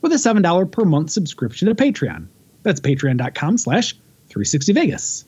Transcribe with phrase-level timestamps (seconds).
[0.00, 2.28] with a $7 per month subscription to Patreon.
[2.62, 3.96] That's patreon.com slash
[4.30, 5.24] 360vegas.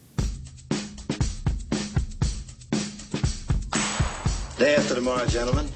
[4.59, 5.69] Day after tomorrow, gentlemen,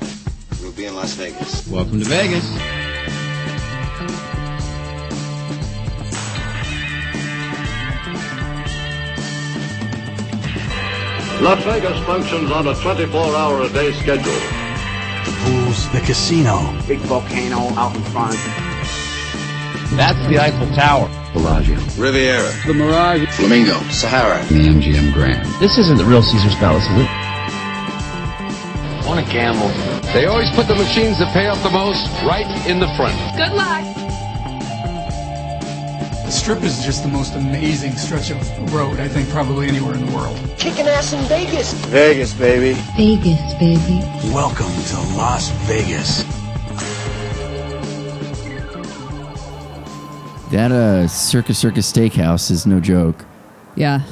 [0.61, 1.69] we'll be in Las Vegas.
[1.69, 2.45] Welcome to Vegas.
[11.43, 14.33] Las Vegas functions on a 24-hour a day schedule.
[15.24, 16.59] The pools, the casino.
[16.87, 18.62] Big volcano out in front.
[19.96, 21.09] That's the Eiffel Tower.
[21.34, 21.77] Bellagio.
[21.98, 22.51] Riviera.
[22.66, 23.29] The Mirage.
[23.37, 23.79] Flamingo.
[23.90, 24.43] Sahara.
[24.46, 25.45] The MGM Grand.
[25.60, 27.09] This isn't the real Caesar's Palace, is it?
[29.01, 29.68] I want to gamble.
[30.15, 33.15] They always put the machines that pay off the most right in the front.
[33.37, 33.84] Good luck.
[36.24, 40.06] The Strip is just the most amazing stretch of road, I think, probably anywhere in
[40.06, 40.38] the world.
[40.56, 41.74] Kicking ass in Vegas.
[41.88, 42.80] Vegas, baby.
[42.96, 44.01] Vegas, baby.
[44.32, 46.41] Welcome to Las Vegas.
[50.53, 53.25] That uh, Circus Circus Steakhouse is no joke.
[53.75, 54.03] Yeah.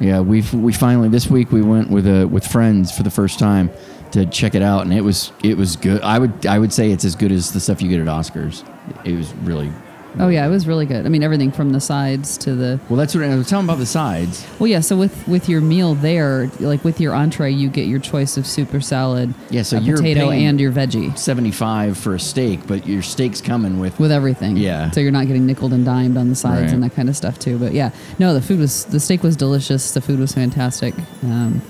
[0.00, 3.38] Yeah, we we finally this week we went with uh, with friends for the first
[3.38, 3.70] time
[4.12, 6.02] to check it out, and it was it was good.
[6.02, 8.68] I would I would say it's as good as the stuff you get at Oscars.
[9.06, 9.72] It was really
[10.18, 11.04] Oh yeah, it was really good.
[11.06, 12.80] I mean, everything from the sides to the.
[12.88, 12.96] well.
[12.96, 14.44] That's what I was telling about the sides.
[14.58, 14.80] Well, yeah.
[14.80, 18.46] So with with your meal there, like with your entree, you get your choice of
[18.46, 22.20] soup or salad, Yeah, so a you're potato and your veggie Seventy five for a
[22.20, 24.56] steak, but your steak's coming with with everything.
[24.56, 24.90] Yeah.
[24.92, 26.72] So you're not getting nickled and dimed on the sides Right.
[26.72, 27.58] and that kind of stuff too.
[27.58, 29.92] But yeah, no, the food was the steak was delicious.
[29.92, 30.94] The food was fantastic.
[31.22, 31.60] Um,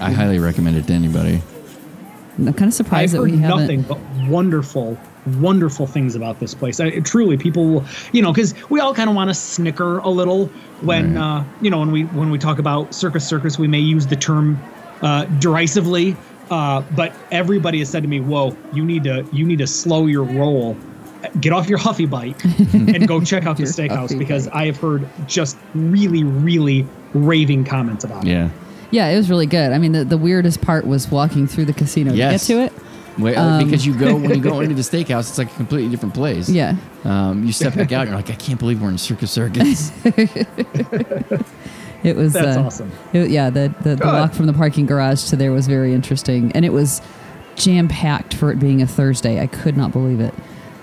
[0.00, 1.42] I highly recommend it to anybody.
[2.38, 3.60] I'm kind of I've surprised that we haven't.
[3.60, 3.98] nothing but
[4.28, 4.98] wonderful,
[5.38, 6.80] wonderful things about this place.
[6.80, 10.46] I, truly, people, you know, because we all kind of want to snicker a little
[10.80, 11.40] when, Right.
[11.40, 14.16] uh, you know, when we when we talk about circus circus, we may use the
[14.16, 14.60] term
[15.02, 16.16] uh, derisively.
[16.50, 20.06] Uh, but everybody has said to me, "Whoa, you need to you need to slow
[20.06, 20.76] your roll."
[21.40, 24.54] Get off your huffy bike and go check out the steakhouse because bike.
[24.56, 26.84] I have heard just really, really
[27.14, 28.30] raving comments about it.
[28.30, 28.50] Yeah.
[28.90, 29.70] Yeah, it was really good.
[29.72, 32.46] I mean, the, the weirdest part was walking through the casino Yes.
[32.48, 32.82] to get to it.
[33.18, 35.54] Wait, uh, Um, because you go when you go into the steakhouse, it's like a
[35.56, 36.48] completely different place.
[36.48, 36.76] Yeah.
[37.04, 39.92] Um, you step back out, and you're like, I can't believe we're in Circus Circus.
[42.04, 42.90] It was That's uh, awesome.
[43.12, 46.50] it- yeah, the the, the walk from the parking garage to there was very interesting,
[46.52, 47.00] and it was
[47.54, 49.40] jam packed for it being a Thursday.
[49.40, 50.34] I could not believe it.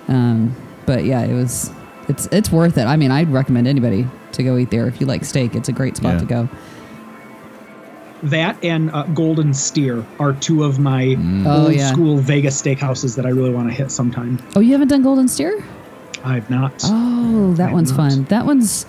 [0.08, 1.72] Um, but yeah, it was.
[2.08, 2.86] It's it's worth it.
[2.86, 5.56] I mean, I'd recommend anybody to go eat there if you like steak.
[5.56, 6.20] It's a great spot Yeah.
[6.20, 6.50] to go.
[8.24, 11.16] That and uh, Golden Steer are two of my
[11.46, 11.92] Oh, old yeah.
[11.92, 14.40] school Vegas steakhouses that I really want to hit sometime.
[14.56, 15.64] Oh, you haven't done Golden Steer?
[16.24, 16.74] I've not.
[16.84, 18.12] Oh, that I've one's not.
[18.12, 18.24] fun.
[18.26, 18.86] That one's.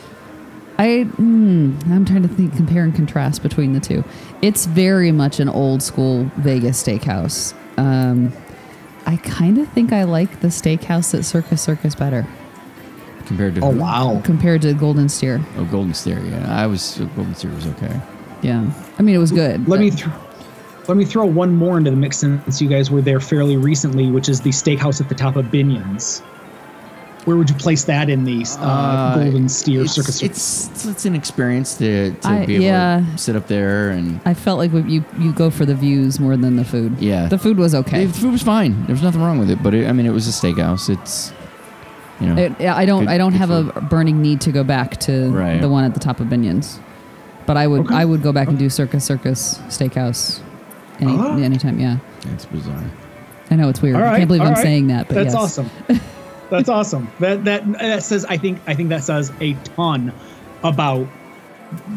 [0.79, 4.03] I mm, I'm trying to think, compare and contrast between the two.
[4.43, 7.55] It's very much an old school Vegas steakhouse.
[7.79, 8.33] Um,
[9.07, 12.27] I kind of think I like the steakhouse at Circus Circus better
[13.27, 14.21] compared to Oh wow!
[14.25, 15.41] compared to Golden Steer.
[15.57, 16.19] Oh, Golden Steer.
[16.21, 18.01] Yeah, I was Golden Steer was okay.
[18.43, 19.61] Yeah, I mean it was good.
[19.61, 20.07] Let but- me th-
[20.89, 24.11] let me throw one more into the mix since you guys were there fairly recently,
[24.11, 26.21] which is the steakhouse at the top of Binions.
[27.27, 30.23] Where would you place that in the uh, Uh, Golden Steer it's, Circus?
[30.23, 33.05] It's, it's an experience to, to I- be able yeah.
[33.13, 36.37] to sit up there and I felt like you you go for the views more
[36.37, 36.99] than the food.
[36.99, 37.29] Yeah.
[37.29, 38.07] the food was okay.
[38.07, 38.87] the food was fine.
[38.87, 40.89] There was nothing wrong with it, but it, I mean, it was a steakhouse.
[40.89, 41.33] It's
[42.21, 43.05] you know It, I don't.
[43.05, 45.61] Good- I don't have a burning need to go back to Right.
[45.61, 46.79] the one at the top of Binions,
[47.51, 47.81] but I would.
[47.81, 47.95] Okay.
[47.97, 50.39] I would go back and do Circus Circus Steakhouse.
[51.01, 51.37] Any Ah.
[51.39, 51.97] anytime, yeah.
[52.25, 52.85] that's bizarre.
[53.51, 53.97] I know it's weird.
[53.97, 54.63] All I can't believe all I'm right.
[54.63, 55.35] saying that, but That's yes.
[55.35, 55.71] awesome.
[56.51, 57.11] That's awesome.
[57.19, 60.13] That that that says I think I think that says a ton
[60.63, 61.09] about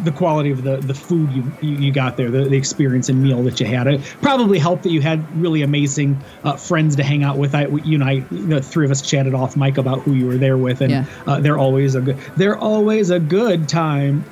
[0.04, 3.22] the quality of the the food you you, you got there, the, the experience and
[3.22, 3.86] meal that you had.
[3.88, 7.54] It probably helped that you had really amazing uh, friends to hang out with.
[7.56, 10.38] I you and I the three of us chatted off mic about who you were
[10.38, 11.06] there with, and Yeah.
[11.27, 14.24] uh, they're always a good they're always a good time.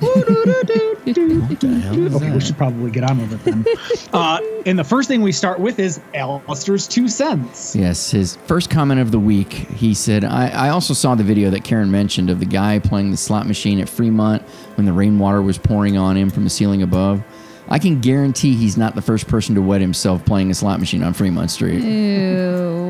[1.04, 3.64] What the hell is Okay, we should probably get on with it then.
[4.12, 7.74] uh, and the first thing we start with is Alistair's two cents.
[7.74, 9.52] Yes, his first comment of the week.
[9.52, 13.10] He said, I, I also saw the video that Karen mentioned of the guy playing
[13.10, 14.42] the slot machine at Fremont
[14.76, 17.22] when the rainwater was pouring on him from the ceiling above.
[17.68, 21.02] I can guarantee he's not the first person to wet himself playing a slot machine
[21.02, 21.82] on Fremont Street.
[21.82, 22.81] Ew.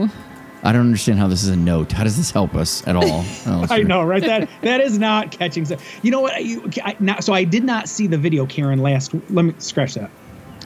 [0.62, 1.90] I don't understand how this is a note.
[1.92, 3.24] How does this help us at all?
[3.46, 4.22] I know, right?
[4.22, 5.64] That that is not catching.
[5.64, 6.44] So, you know what?
[6.44, 8.78] You, I, not, so I did not see the video, Karen.
[8.78, 10.10] Last, let me scratch that.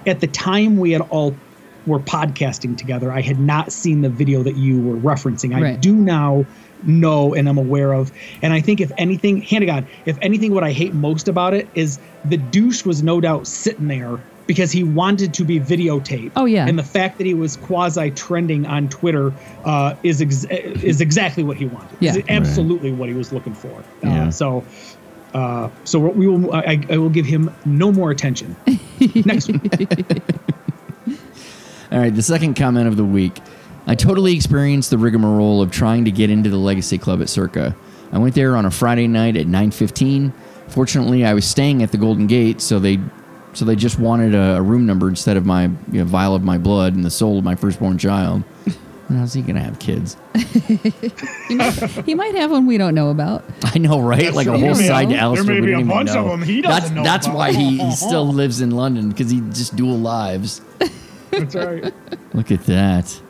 [0.06, 1.34] At the time we had all
[1.87, 5.54] were podcasting together, I had not seen the video that you were referencing.
[5.54, 5.81] I Right.
[5.81, 6.44] do now
[6.82, 8.12] know and I'm aware of.
[8.42, 11.54] And I think if anything, hand to God, if anything, what I hate most about
[11.54, 16.32] it is the douche was no doubt sitting there because he wanted to be videotaped.
[16.37, 16.66] Oh, yeah.
[16.66, 19.32] And the fact that he was quasi trending on Twitter
[19.64, 21.96] uh, is ex- is exactly what he wanted.
[22.00, 22.16] Yeah.
[22.16, 23.84] Is absolutely what he was looking for.
[24.02, 24.28] Yeah.
[24.28, 24.64] Uh, so.
[25.34, 26.54] Uh, so we will.
[26.54, 28.56] I, I will give him no more attention.
[29.26, 29.90] Next week.
[31.92, 33.38] All right, the second comment of the week.
[33.87, 37.76] I totally experienced the rigmarole of trying to get into the Legacy Club at Circa.
[38.12, 40.32] I went there on a Friday night at 9:15.
[40.69, 42.99] Fortunately, I was staying at the Golden Gate, so they
[43.56, 46.43] so they just wanted a, a room number instead of my you know, vial of
[46.44, 48.43] my blood and the soul of my firstborn child.
[49.08, 50.17] How's he gonna have kids?
[52.05, 53.44] He might have one we don't know about.
[53.62, 54.32] I know, right?
[54.35, 55.55] like a whole There may- side to there Alistair.
[55.55, 56.29] may we be a didn't even bunch of know.
[56.31, 57.37] them he that's doesn't know that's about.
[57.37, 60.61] why he, he still lives in London because he just dual lives.
[61.31, 61.93] That's right.
[62.35, 63.20] Look at that.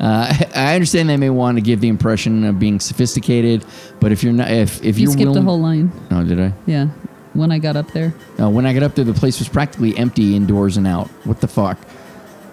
[0.00, 3.64] Uh, I understand they may want to give the impression of being sophisticated,
[4.00, 5.92] but if you're not, if if You you're skipped willing, a whole line.
[6.10, 6.52] oh, did I?
[6.66, 6.88] Yeah.
[7.34, 8.14] When I got up there.
[8.40, 11.08] Uh, when I got up there, the place was practically empty indoors and out.
[11.24, 11.78] What the fuck?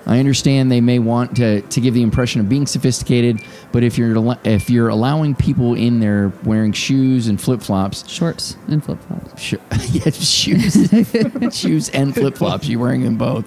[0.07, 3.39] I understand they may want to, to give the impression of being sophisticated,
[3.71, 8.57] but if you're if you're allowing people in there wearing shoes and flip flops, Shorts
[8.67, 9.39] and flip flops.
[9.39, 9.53] sh-
[9.91, 10.89] yeah, shoes,
[11.55, 13.45] shoes and flip flops, you're wearing them both.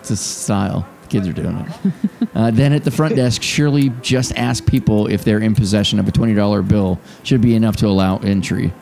[0.00, 0.86] It's a style.
[1.08, 2.28] Kids are doing it.
[2.34, 6.06] Uh, then at the front desk, surely just ask people if they're in possession of
[6.06, 8.72] a twenty dollar bill should be enough to allow entry.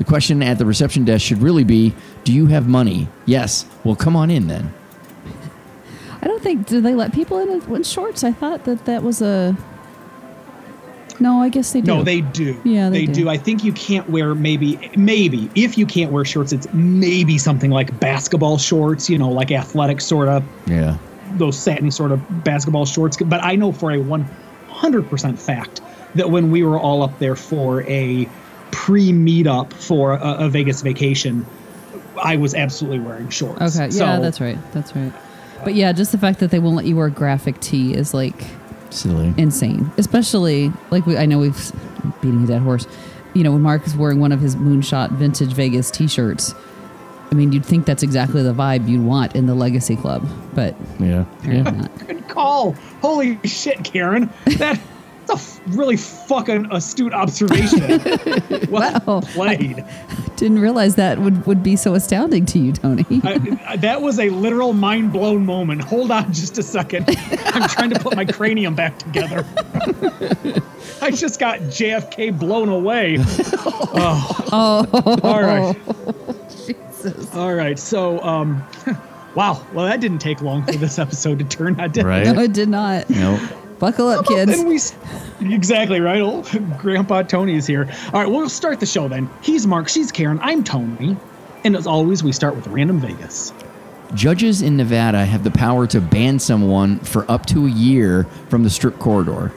[0.00, 1.92] The question at the reception desk should really be,
[2.24, 3.66] "Do you have money?" Yes.
[3.84, 4.72] Well, come on in then.
[6.22, 8.24] I don't think do they let people in in shorts?
[8.24, 9.54] I thought that that was a.
[11.20, 11.96] No, I guess they do.
[11.96, 12.58] No, they do.
[12.64, 13.12] Yeah, they do.
[13.24, 13.28] do.
[13.28, 17.70] I think you can't wear maybe maybe if you can't wear shorts, it's maybe something
[17.70, 19.10] like basketball shorts.
[19.10, 20.96] You know, like athletic sort of Yeah.
[21.36, 23.18] those satiny sort of basketball shorts.
[23.18, 24.26] But I know for a one
[24.66, 25.82] hundred percent fact
[26.14, 28.26] that when we were all up there for a
[28.72, 31.46] pre meetup for a, a Vegas vacation,
[32.22, 33.76] I was absolutely wearing shorts.
[33.78, 34.58] Okay, yeah, that's right.
[34.72, 35.12] That's right.
[35.64, 38.44] But yeah, just the fact that they won't let you wear graphic tee is like
[38.90, 39.34] Silly.
[39.36, 39.90] insane.
[39.98, 41.72] Especially like we, I know we've
[42.22, 42.86] beating a dead horse.
[43.34, 46.54] You know, when Mark is wearing one of his moonshot vintage Vegas T-shirts.
[47.30, 50.74] I mean, you'd think that's exactly the vibe you'd want in the Legacy Club, but
[50.98, 51.26] Yeah.
[51.38, 51.80] apparently Yeah.
[51.82, 51.98] not.
[52.08, 52.72] Good call.
[53.02, 54.30] Holy shit, Karen.
[54.46, 54.80] That, that's
[55.30, 58.00] a f- really fucking astute observation.
[58.70, 59.20] well Wow.
[59.22, 59.84] played.
[60.36, 63.04] Didn't realize that would, would be so astounding to you, Tony.
[63.22, 65.82] I, I- that was a literal mind blown moment.
[65.82, 67.04] Hold on just a second.
[67.46, 69.44] I'm trying to put my cranium back together.
[71.02, 73.18] I just got JFK blown away.
[74.52, 74.86] Oh.
[75.22, 75.76] All right.
[76.50, 77.34] Jesus.
[77.34, 77.78] All right.
[77.78, 78.62] So, um,
[79.34, 79.64] wow.
[79.74, 82.32] Well, that didn't take long for this episode to turn out, did it?
[82.34, 83.08] No, it did not.
[83.10, 83.40] Nope.
[83.80, 84.52] Buckle up, kids.
[84.52, 86.20] Then we exactly right.
[86.20, 86.46] Old
[86.78, 87.90] Grandpa Tony is here.
[88.12, 89.28] All right, we'll start the show then.
[89.40, 89.88] He's Mark.
[89.88, 90.38] She's Karen.
[90.42, 91.16] I'm Tony.
[91.64, 93.54] And as always, we start with Random Vegas.
[94.12, 98.64] Judges in Nevada have the power to ban someone for up to a year from
[98.64, 99.50] the strip corridor.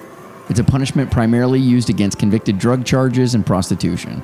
[0.49, 4.23] It's a punishment primarily used against convicted drug charges and prostitution.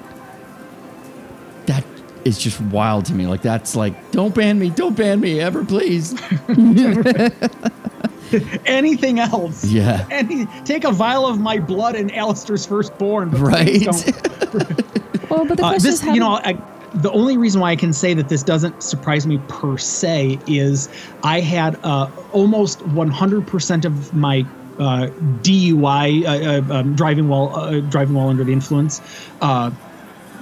[2.19, 3.28] That is just wild to me.
[3.28, 6.14] Like that's like, don't ban me, don't ban me ever, please.
[8.66, 9.66] Anything else?
[9.66, 10.06] Yeah.
[10.11, 13.30] Any take a vial of my blood and Alistair's firstborn.
[13.30, 13.81] but Right.
[13.81, 14.06] don't.
[15.30, 16.57] well, but the Uh, question this, is, how you know, I,
[16.95, 20.90] the only reason why I can say that this doesn't surprise me per se is
[21.23, 24.45] I had uh, almost 100% of my
[24.80, 25.07] uh,
[25.42, 29.02] DUI, uh, uh, um, driving while uh, driving while under the influence,
[29.42, 29.69] uh,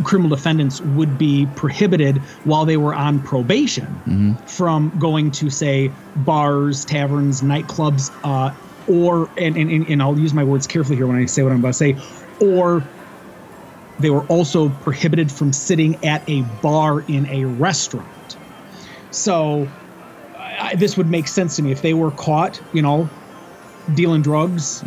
[0.04, 6.86] criminal defendants would be prohibited while they were on probation from going to say bars,
[6.86, 8.52] taverns, nightclubs, uh,
[8.88, 11.60] or and, and and I'll use my words carefully here when I say what I'm
[11.60, 11.98] about to say,
[12.40, 12.82] or
[14.00, 18.38] they were also prohibited from sitting at a bar in a restaurant.
[19.12, 19.68] So
[20.38, 21.72] I, this would make sense to me.
[21.72, 23.10] If they were caught, you know,
[23.94, 24.84] dealing drugs,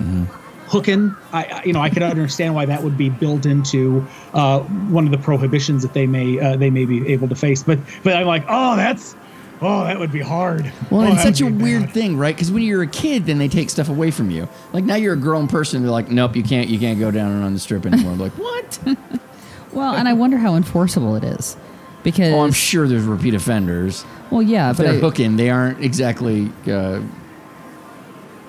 [0.70, 1.14] hooking.
[1.32, 5.04] I, I- you know, I could understand why that would be built into uh, one
[5.04, 7.62] of the prohibitions that they may uh, they may be able to face.
[7.62, 9.14] But but I'm like, oh, that's
[9.62, 10.72] oh, that would be hard.
[10.90, 11.92] Well, oh, and that such a would weird bad.
[11.92, 12.34] thing, right?
[12.34, 14.48] Because when you're a kid, then they take stuff away from you.
[14.72, 17.32] Like now you're a grown person, they're like, nope, you can't, you can't go down
[17.32, 18.12] and on the strip anymore.
[18.12, 18.78] I'm like, what?
[19.72, 21.56] well, and I wonder how enforceable it is,
[22.04, 24.04] because oh, I'm sure there's repeat offenders.
[24.30, 27.00] well, yeah, If but they're I- hooking, they aren't exactly uh,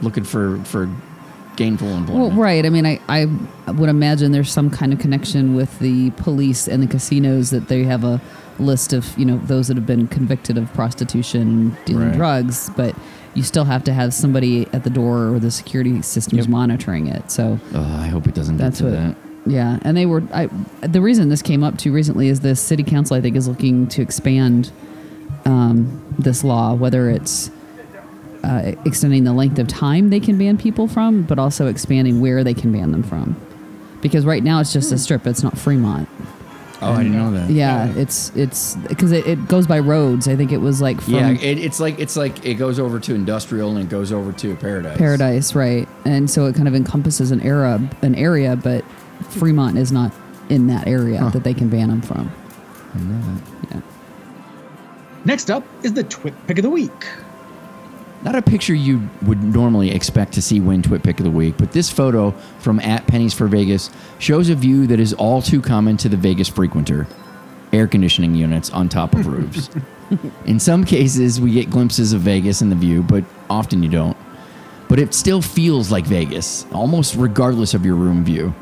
[0.02, 0.90] looking for for
[1.56, 2.34] gainful employment.
[2.34, 2.66] Well, right.
[2.66, 3.26] I mean, I, I
[3.72, 7.84] would imagine there's some kind of connection with the police and the casinos that they
[7.84, 8.22] have a
[8.60, 12.16] list of, you know, those that have been convicted of prostitution, dealing Right.
[12.18, 12.96] drugs, but
[13.34, 16.50] you still have to have somebody at the door or the security systems Yep.
[16.50, 17.32] monitoring it.
[17.32, 19.04] So Oh, I hope it doesn't that's get to what.
[19.04, 19.16] that.
[19.48, 20.22] Yeah, and they were.
[20.34, 20.50] I,
[20.82, 23.18] the reason this came up too recently is the city council.
[23.18, 24.72] I think is looking to expand
[25.46, 27.50] um, this law, whether it's
[28.44, 32.44] uh, extending the length of time they can ban people from, but also expanding where
[32.44, 33.36] they can ban them from.
[34.02, 36.10] Because right now it's just a strip; it's not Fremont.
[36.84, 37.52] Oh, I didn't know that.
[37.52, 40.28] Yeah, it's it's because it, it goes by roads.
[40.28, 43.00] I think it was like from Yeah, it, it's like it's like it goes over
[43.02, 44.98] to industrial and it goes over to paradise.
[44.98, 45.88] Paradise, right?
[46.06, 48.84] And so it kind of encompasses an era, an area, but
[49.30, 50.12] Fremont is not
[50.50, 52.32] in that area that they can ban them from.
[52.96, 53.76] I know that.
[53.76, 53.82] Yeah.
[55.26, 56.92] Next up is the Twit Pick of the Week.
[58.24, 61.56] Not a picture you would normally expect to see win Twit Pick of the Week,
[61.58, 65.62] but this photo from at Pennies for Vegas shows a view that is all too
[65.62, 67.08] common to the Vegas frequenter
[67.74, 69.70] air conditioning units on top of roofs.
[70.46, 74.18] in some cases, we get glimpses of Vegas in the view, but often you don't.
[74.88, 78.54] But it still feels like Vegas, almost regardless of your room view.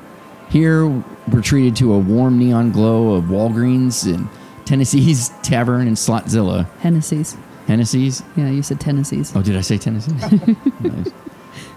[0.49, 4.29] Here, we're treated to a warm neon glow of Walgreens and
[4.65, 6.69] Tennessee's Tavern and Slotzilla.
[6.77, 7.35] Hennessy's.
[7.69, 8.23] Hennessy's?
[8.35, 9.35] Yeah, you said Tennessee's.
[9.35, 10.11] Oh, did I say Tennessee?
[10.79, 11.11] nice.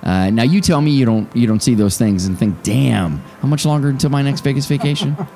[0.02, 3.18] Uh, now you tell me you don't you don't see those things and think, damn,
[3.42, 5.14] how much longer until my next Vegas vacation?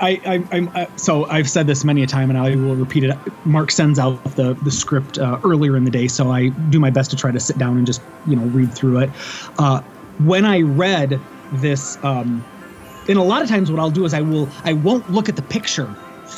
[0.00, 3.04] I, I, I'm uh, so I've said this many a time, and I will repeat
[3.04, 3.16] it.
[3.46, 6.90] Mark sends out the the script uh, earlier in the day, so I do my
[6.90, 9.10] best to try to sit down and just you know read through it.
[9.58, 9.80] Uh,
[10.18, 11.18] when I read
[11.54, 12.44] this, um,
[13.08, 15.36] and a lot of times what I'll do is I will I won't look at
[15.36, 15.88] the picture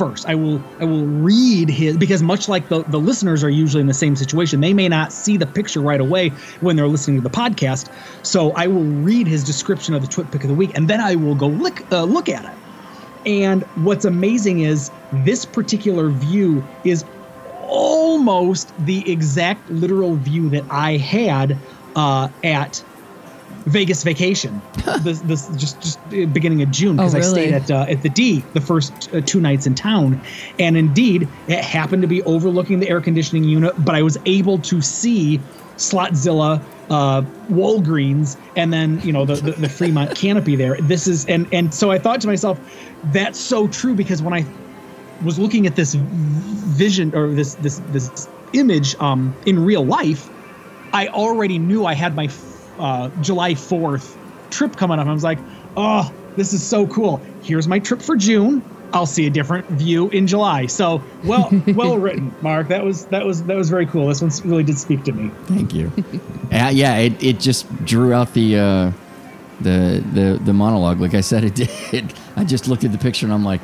[0.00, 0.26] first.
[0.26, 3.86] I will I will read his because much like the the listeners are usually in
[3.86, 7.22] the same situation, they may not see the picture right away when they're listening to
[7.22, 7.90] the podcast.
[8.22, 11.02] So I will read his description of the Twit Pick of the Week, and then
[11.02, 12.58] I will go look uh, look at it.
[13.26, 17.04] And what's amazing is this particular view is
[17.44, 21.60] almost the exact literal view that I had
[21.94, 22.82] uh, at
[23.66, 24.60] Vegas Vacation.
[25.00, 28.08] this, this just just beginning of June because Oh, I stayed at uh, at the
[28.08, 30.20] D the first uh, two nights in town,
[30.58, 34.58] and indeed it happened to be overlooking the air conditioning unit, but I was able
[34.58, 35.40] to see
[35.76, 40.76] Slotzilla, uh, Walgreens, and then you know the, the the Fremont canopy there.
[40.80, 42.58] This is and and so I thought to myself,
[43.04, 44.44] that's so true because when I
[45.24, 50.28] was looking at this vision or this this this image um, in real life,
[50.92, 52.28] I already knew I had my
[52.80, 54.16] uh, July Fourth
[54.50, 55.06] trip coming up.
[55.06, 55.38] I was like,
[55.76, 57.20] oh, this is so cool.
[57.42, 58.62] Here's my trip for June.
[58.92, 60.66] I'll see a different view in July.
[60.66, 62.68] So well, well written, Mark.
[62.68, 64.08] That was that was that was very cool.
[64.08, 65.30] This one really did speak to me.
[65.44, 65.92] Thank you.
[66.52, 68.92] uh, yeah, it, it just drew out the uh,
[69.60, 71.00] the the the monologue.
[71.00, 72.12] Like I said, it did.
[72.36, 73.60] I just looked at the picture and I'm like,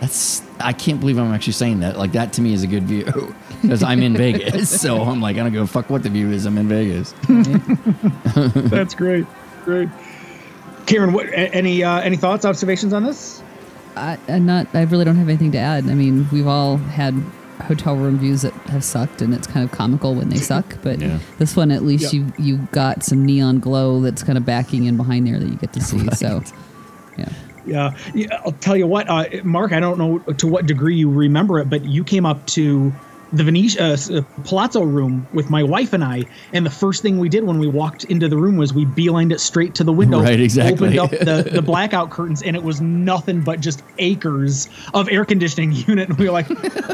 [0.00, 1.96] that's I can't believe I'm actually saying that.
[1.98, 3.04] Like that to me is a good view
[3.62, 4.70] because I'm in Vegas.
[4.80, 6.46] So I'm like, I don't give a fuck what the view is.
[6.46, 7.12] I'm in Vegas.
[8.70, 9.26] That's great,
[9.64, 9.88] great.
[10.86, 13.42] Karen, what any uh, any thoughts, observations on this?
[13.96, 14.66] I, I'm not.
[14.74, 15.88] I really don't have anything to add.
[15.88, 17.14] I mean, we've all had
[17.64, 20.76] hotel room views that have sucked, and it's kind of comical when they suck.
[20.82, 21.18] But Yeah.
[21.38, 22.20] this one, at least Yeah.
[22.20, 25.56] you you got some neon glow that's kind of backing in behind there that you
[25.56, 26.08] get to see.
[26.12, 26.42] So,
[27.18, 27.28] yeah.
[27.70, 29.72] Yeah, yeah, I'll tell you what, uh, Mark.
[29.72, 32.92] I don't know to what degree you remember it, but you came up to
[33.32, 37.18] the Venetian uh, uh, Palazzo room with my wife and I, and the first thing
[37.20, 39.92] we did when we walked into the room was we beelined it straight to the
[39.92, 40.98] window, Right, exactly.
[40.98, 45.24] opened up the, the blackout curtains, and it was nothing but just acres of air
[45.24, 46.08] conditioning unit.
[46.08, 46.48] And we were like,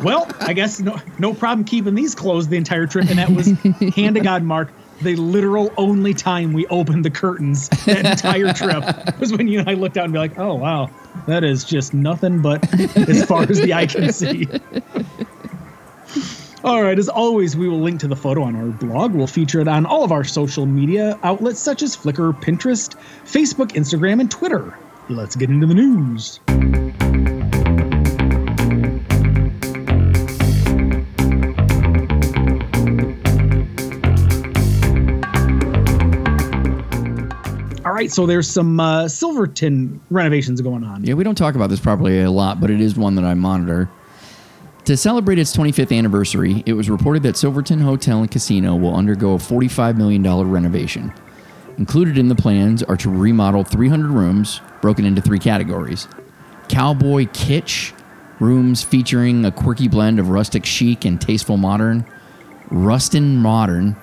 [0.05, 3.09] well, I guess no no problem keeping these closed the entire trip.
[3.09, 3.47] And that was
[3.95, 4.73] hand to God, Mark.
[5.03, 8.85] The literal only time we opened the curtains that entire trip
[9.21, 10.91] was when you and I looked out and be like, "Oh wow,
[11.27, 12.65] that is just nothing but
[12.97, 14.49] as far as the eye can see."
[16.65, 19.15] All right, as always, we will link to the photo on our blog.
[19.15, 23.69] We'll feature it on all of our social media outlets such as Flickr, Pinterest, Facebook,
[23.73, 24.77] Instagram, and Twitter.
[25.09, 26.41] Let's get into the news.
[37.97, 41.05] Right, so there's some uh, Silverton renovations going on.
[41.05, 43.35] Yeah, we don't talk about this probably a lot, but it is one that I
[43.35, 43.89] monitor.
[44.85, 49.35] To celebrate its 25th anniversary, it was reported that Silverton Hotel and Casino will undergo
[49.35, 51.13] a $45 million renovation.
[51.79, 56.07] Included in the plans are to remodel 300 rooms, broken into three categories
[56.69, 57.93] cowboy kitsch,
[58.41, 62.05] rooms featuring a quirky blend of rustic chic and tasteful modern,
[62.71, 63.97] rustin modern,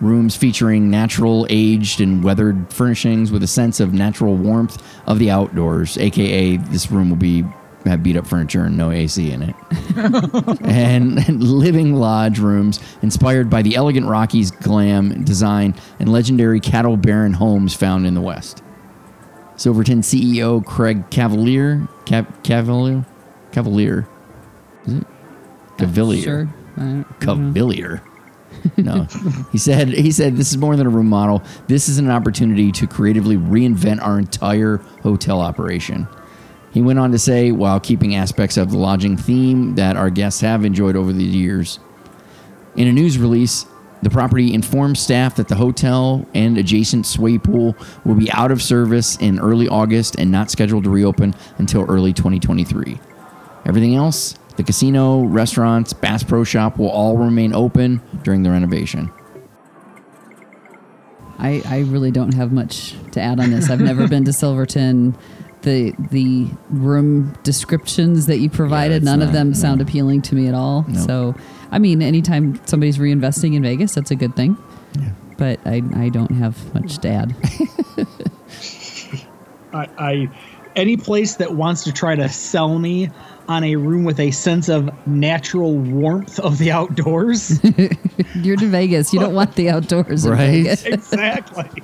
[0.00, 5.30] Rooms featuring natural, aged, and weathered furnishings with a sense of natural warmth of the
[5.30, 7.44] outdoors, aka this room will be
[7.86, 9.56] have beat up furniture and no AC in it.
[10.62, 16.96] and, and living lodge rooms inspired by the elegant Rockies glam design and legendary cattle
[16.96, 18.62] baron homes found in the West.
[19.56, 23.04] Silverton CEO Craig Cavileer, Cav- Cavileer,
[23.52, 24.06] Cavileer,
[24.86, 25.06] is it?
[25.78, 26.22] Cavileer.
[26.22, 26.48] Sure.
[27.20, 28.02] Cavileer.
[28.76, 29.04] No,
[29.52, 29.88] he said.
[29.88, 31.42] He said this is more than a room model.
[31.66, 36.06] This is an opportunity to creatively reinvent our entire hotel operation.
[36.72, 40.40] He went on to say, while keeping aspects of the lodging theme that our guests
[40.42, 41.78] have enjoyed over the years.
[42.76, 43.66] In a news release,
[44.02, 48.62] the property informed staff that the hotel and adjacent sway pool will be out of
[48.62, 53.00] service in early August and not scheduled to reopen until early 2023.
[53.66, 59.08] Everything else, the casino, restaurants, Bass Pro Shop will all remain open during the renovation.
[61.38, 63.70] I, I really don't have much to add on this.
[63.70, 65.16] I've never been to Silverton.
[65.62, 69.54] The the room descriptions that you provided, it's none of them no.
[69.54, 70.84] sound appealing to me at all.
[70.88, 71.06] Nope.
[71.06, 71.34] So,
[71.70, 74.56] I mean, anytime somebody's reinvesting in Vegas, that's a good thing.
[74.98, 75.10] Yeah.
[75.36, 77.36] But I, I don't have much to add.
[79.72, 80.30] I, I
[80.74, 83.10] any place that wants to try to sell me
[83.48, 87.58] on a room with a sense of natural warmth of the outdoors.
[88.34, 89.12] You're to Vegas.
[89.12, 90.26] You don't want the outdoors.
[90.26, 90.50] in Right.
[90.50, 90.84] Vegas.
[90.84, 91.82] exactly.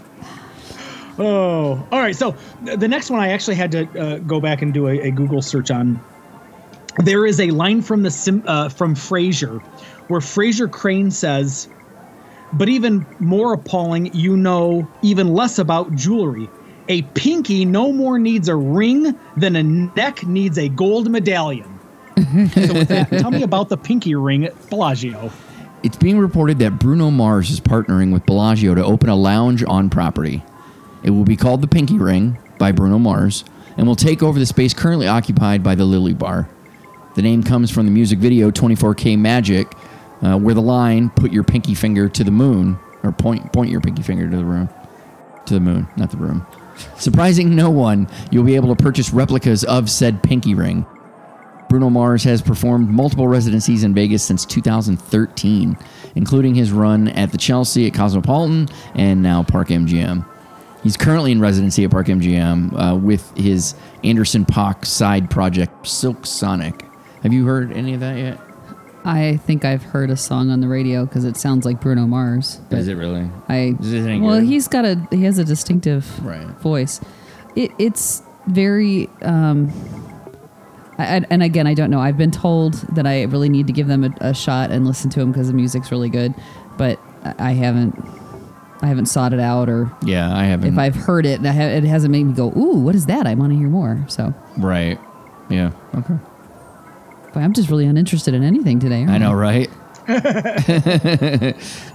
[1.19, 2.15] Oh, all right.
[2.15, 5.11] So the next one I actually had to uh, go back and do a, a
[5.11, 5.99] Google search on.
[6.99, 9.61] There is a line from the sim, uh, from Frasier,
[10.09, 11.69] where Frasier Crane says,
[12.53, 16.49] "But even more appalling, you know even less about jewelry.
[16.89, 21.71] A pinky no more needs a ring than a neck needs a gold medallion."
[22.17, 25.31] so with that, tell me about the pinky ring at Bellagio.
[25.83, 29.91] It's being reported that Bruno Mars is partnering with Bellagio to open a lounge on
[29.91, 30.43] property.
[31.03, 33.45] It will be called the Pinky Ring by Bruno Mars
[33.77, 36.49] and will take over the space currently occupied by the Lily Bar.
[37.15, 39.71] The name comes from the music video 24K Magic,
[40.23, 43.81] uh, where the line "Put your pinky finger to the moon" or point point your
[43.81, 44.69] pinky finger to the room,
[45.47, 46.47] to the moon, not the room.
[46.99, 50.87] Surprising no one, you'll be able to purchase replicas of said pinky ring.
[51.69, 55.77] Bruno Mars has performed multiple residencies in Vegas since 2013,
[56.15, 60.25] including his run at the Chelsea at Cosmopolitan and now Park MGM.
[60.85, 66.27] He's currently in residency at Park MGM uh, with his Anderson .Paak side project, Silk
[66.27, 66.85] Sonic.
[67.23, 68.39] Have you heard any of that yet?
[69.07, 72.61] I think I've heard a song on the radio because it sounds like Bruno Mars.
[72.71, 73.29] but Is it really?
[73.49, 74.49] I Is it well, good?
[74.49, 76.47] he's got a he has a distinctive Right.
[76.61, 77.01] voice.
[77.55, 79.09] It, it's very.
[79.23, 79.73] Um,
[80.97, 82.01] I, and again, I don't know.
[82.01, 85.11] I've been told that I really need to give them a, a shot and listen
[85.11, 86.35] to them because the music's really good,
[86.79, 86.99] but
[87.39, 87.95] I haven't.
[88.81, 90.73] I haven't sought it out, or Yeah, I haven't.
[90.73, 93.53] if I've heard it, it hasn't made me go, "Ooh, what is that?" I want
[93.53, 94.05] to hear more.
[94.09, 94.99] So, right.
[95.49, 95.73] Yeah.
[95.95, 96.15] Okay.
[97.35, 99.05] But I'm just really uninterested in anything today.
[99.05, 99.69] I know, right?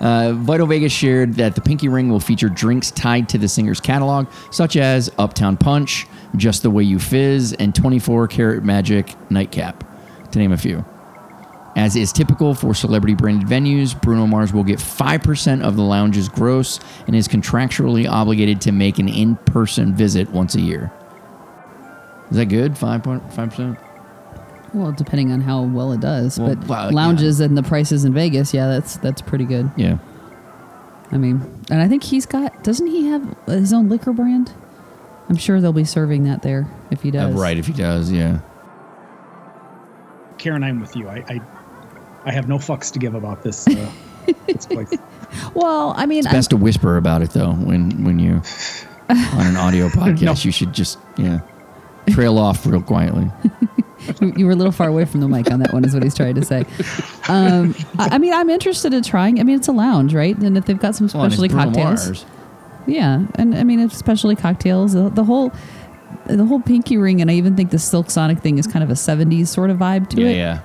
[0.02, 3.80] uh, Vital Vegas shared that the Pinky Ring will feature drinks tied to the singer's
[3.80, 9.84] catalog, such as Uptown Punch, Just the Way You Fizz, and 24 Karat Magic Nightcap,
[10.32, 10.84] to name a few.
[11.76, 16.28] As is typical for celebrity branded venues, Bruno Mars will get 5% of the lounge's
[16.28, 20.92] gross and is contractually obligated to make an in person visit once a year.
[22.32, 22.74] Is that good?
[22.74, 23.89] 5.5%?
[24.74, 28.14] Well, depending on how well it does, Well, but well, lounges and the prices in
[28.14, 29.72] Vegas, yeah, that's that's pretty good.
[29.76, 29.98] Yeah.
[31.12, 32.64] I mean, and I think he's got.
[32.64, 34.54] Doesn't he have his own liquor brand?
[35.28, 37.36] I'm sure they'll be serving that there if he Uh, does.
[37.36, 38.40] right, if he does, yeah.
[40.38, 41.08] Karen, I'm with you.
[41.10, 41.42] I, I,
[42.26, 43.68] I have no fucks to give about this.
[43.68, 43.92] Uh,
[44.48, 44.94] this place.
[45.54, 48.34] Well, I mean, It's best to whisper about it though when when you
[49.10, 50.22] on an audio podcast.
[50.22, 50.34] No.
[50.34, 51.42] You should just yeah
[52.10, 53.30] trail off real quietly.
[54.36, 56.16] You were a little far away from the mic on that one, is what he's
[56.16, 56.66] trying to say.
[57.28, 59.40] Um, I, I mean, I'm interested in trying.
[59.40, 60.38] I mean, it's a lounge, right?
[60.38, 62.26] And if they've got some Well, specialty Bruno cocktails, Mars.
[62.88, 64.94] yeah, and I mean, it's specialty cocktails.
[64.94, 65.52] The, the whole.
[66.26, 68.90] The whole pinky ring, and I even think the Silk Sonic thing is kind of
[68.90, 70.38] a '70s sort of vibe to Yeah, it.
[70.38, 70.60] yeah.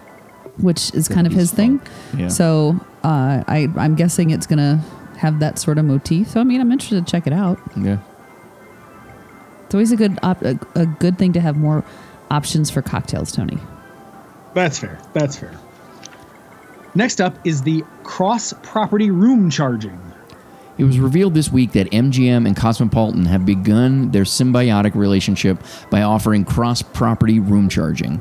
[0.59, 1.81] which is kind of his 70s thing.
[2.17, 2.29] yeah.
[2.29, 4.77] So uh, I, I'm guessing it's gonna
[5.19, 6.29] have that sort of motif.
[6.31, 7.59] So I mean, I'm interested to check it out.
[7.77, 7.99] Yeah.
[9.67, 11.85] It's always a good op- a, a good thing to have more
[12.31, 13.59] options for cocktails, Tony.
[14.55, 14.99] That's fair.
[15.13, 15.53] That's fair.
[16.95, 20.01] Next up is the cross property room charging.
[20.77, 25.59] It was revealed this week that MGM and Cosmopolitan have begun their symbiotic relationship
[25.91, 28.17] by offering cross property room charging.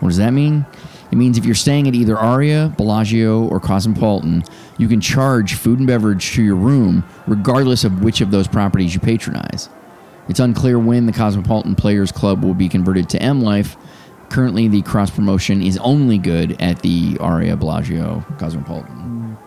[0.00, 0.66] What does that mean?
[1.10, 4.44] It means if you're staying at either Aria, Bellagio, or Cosmopolitan,
[4.78, 8.92] You can charge food and beverage to your room, regardless of which of those properties
[8.92, 9.70] you patronize.
[10.28, 13.76] It's unclear when the Cosmopolitan Players Club will be converted to M Life.
[14.28, 19.38] Currently, the cross promotion is only good at the Aria Bellagio Cosmopolitan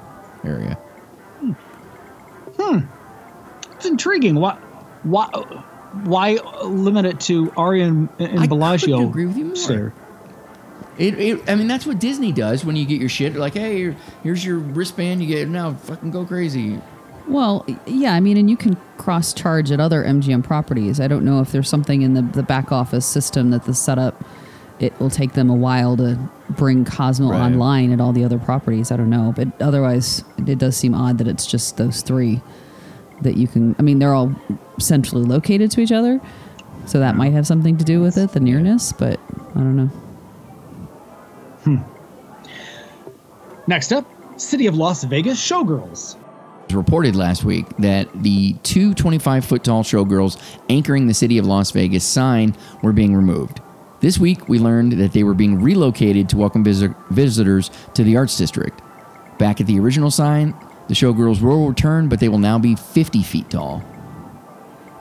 [0.46, 0.76] area.
[2.58, 2.80] Hmm.
[3.74, 4.36] It's intriguing.
[4.36, 4.54] Why,
[5.04, 5.28] why,
[6.04, 8.98] why limit it to Aria and, and I Bellagio?
[8.98, 9.56] couldn't agree with you more.
[9.56, 9.94] Stare?
[10.98, 13.36] It, it, I mean, that's what Disney does when you get your shit.
[13.36, 15.22] Like, hey, here's your wristband.
[15.22, 16.80] You get it now, fucking go crazy.
[17.30, 21.00] Well, yeah, I mean, and you can cross charge at other MGM properties.
[21.00, 24.22] I don't know if there's something in the, the back office system that the setup,
[24.80, 26.18] it will take them a while to
[26.50, 27.40] bring Cosmo Right.
[27.42, 28.92] online at all the other properties.
[28.92, 29.32] I don't know.
[29.36, 32.42] But otherwise, it does seem odd that it's just those three
[33.22, 33.76] that you can.
[33.78, 34.34] I mean, they're all
[34.80, 36.20] centrally located to each other.
[36.86, 39.20] So that might have something to do with it, the nearness, but
[39.52, 39.92] I don't know.
[41.64, 41.78] Hmm.
[43.68, 44.06] Next up,
[44.40, 46.16] City of Las Vegas Showgirls.
[46.72, 51.72] Reported last week that the two 25 foot tall showgirls anchoring the city of Las
[51.72, 53.60] Vegas sign were being removed.
[54.02, 58.16] This week, we learned that they were being relocated to welcome visi- visitors to the
[58.16, 58.80] Arts District.
[59.40, 60.54] Back at the original sign,
[60.88, 63.84] the showgirls will return, but they will now be 50 feet tall.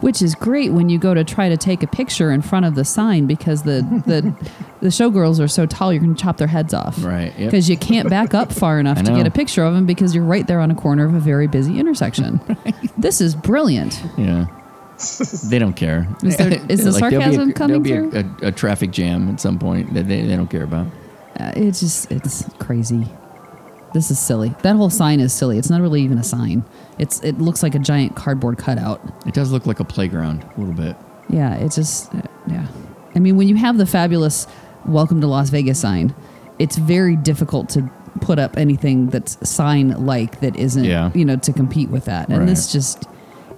[0.01, 2.77] Which is great when you go to try to take a picture in front of
[2.77, 4.33] the sign because the the,
[4.81, 7.03] the showgirls are so tall you can chop their heads off.
[7.05, 7.51] Right, yep.
[7.51, 10.25] Because you can't back up far enough to get a picture of them because you're
[10.25, 12.41] right there on a corner of a very busy intersection.
[12.97, 14.03] This is brilliant.
[14.17, 14.47] Yeah.
[15.49, 16.09] they don't care.
[16.25, 18.91] Is there- is the there'll be a- sarcasm coming There'll be a, a, a traffic
[18.91, 20.87] jam at some point that they, they don't care about.
[21.39, 23.07] Uh, it's just it's crazy.
[23.94, 24.55] This is silly.
[24.62, 25.59] That whole sign is silly.
[25.59, 26.64] It's not really even a sign.
[26.98, 29.01] It's it looks like a giant cardboard cutout.
[29.27, 30.96] It does look like a playground a little bit.
[31.31, 32.66] Yeah, it's just uh, yeah.
[33.14, 34.46] I mean, when you have the fabulous
[34.87, 36.14] "Welcome to Las Vegas" sign,
[36.59, 41.11] it's very difficult to put up anything that's sign like that isn't Yeah.
[41.14, 42.29] you know to compete with that.
[42.29, 43.05] And this just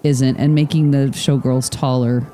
[0.03, 0.37] isn't.
[0.37, 2.25] And making the showgirls taller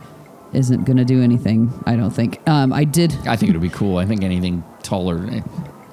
[0.52, 1.72] isn't going to do anything.
[1.86, 2.40] I don't think.
[2.48, 3.14] Um, I did.
[3.26, 3.96] I think it'll be cool.
[3.98, 5.28] I think anything taller.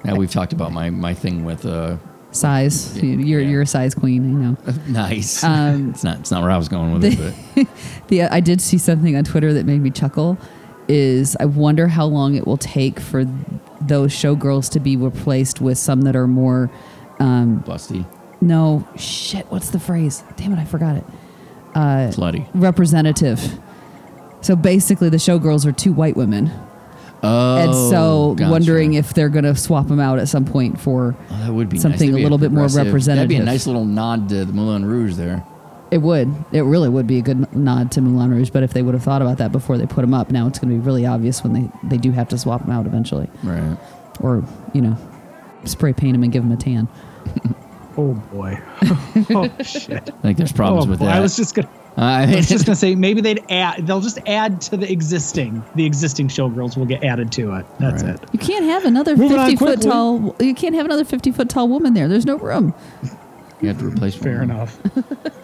[0.04, 1.98] Now we've talked about my, my thing with uh,
[2.32, 2.98] Size.
[3.02, 3.48] You're Yeah.
[3.50, 4.24] you're a size queen.
[4.24, 4.74] I know.
[4.88, 5.44] nice.
[5.44, 7.68] Um, it's not it's not where I was going with it, but
[8.08, 10.38] the I did see something on Twitter that made me chuckle.
[10.88, 13.24] Is I wonder how long it will take for
[13.82, 16.72] those showgirls to be replaced with some that are more.
[17.20, 18.04] Um, busty,
[18.42, 19.46] no shit.
[19.52, 20.24] What's the phrase?
[20.36, 21.04] Damn it, I forgot it.
[21.76, 22.48] slutty.
[22.56, 23.60] Representative.
[24.42, 26.52] So basically, the showgirls are two white women,
[27.24, 28.52] Oh, and so oh, gotcha.
[28.52, 31.16] wondering if they're going to swap them out at some point for.
[31.30, 31.82] Oh, that would be nice.
[31.82, 33.46] something That'd a be little bit more progressive- That'd be a representative.
[33.46, 35.46] nice little nod to the Moulin Rouge there.
[35.90, 36.34] It would.
[36.52, 38.50] It really would be a good nod to Moulin Rouge.
[38.50, 40.60] But if they would have thought about that before they put them up, now it's
[40.60, 43.30] going to be really obvious when they, they do have to swap them out eventually.
[43.44, 43.78] Right.
[44.20, 44.98] Or, you know,
[45.66, 46.88] spray paint them and give them a tan.
[47.96, 48.60] Oh boy.
[49.30, 50.10] oh shit.
[50.10, 51.06] I think there's problems oh, with boy.
[51.06, 51.18] that.
[51.18, 51.70] I was just gonna.
[51.98, 53.86] I I was just gonna say maybe they'd add.
[53.86, 55.64] They'll just add to the existing.
[55.76, 57.66] The existing showgirls will get added to it.
[57.80, 58.16] That's Right.
[58.16, 58.22] it.
[58.32, 60.36] You can't have another Moving 50 foot tall.
[60.40, 62.08] You can't have another 50 foot tall woman there.
[62.08, 62.74] There's no room.
[63.62, 64.50] you have to replace Fair one.
[64.52, 64.78] enough.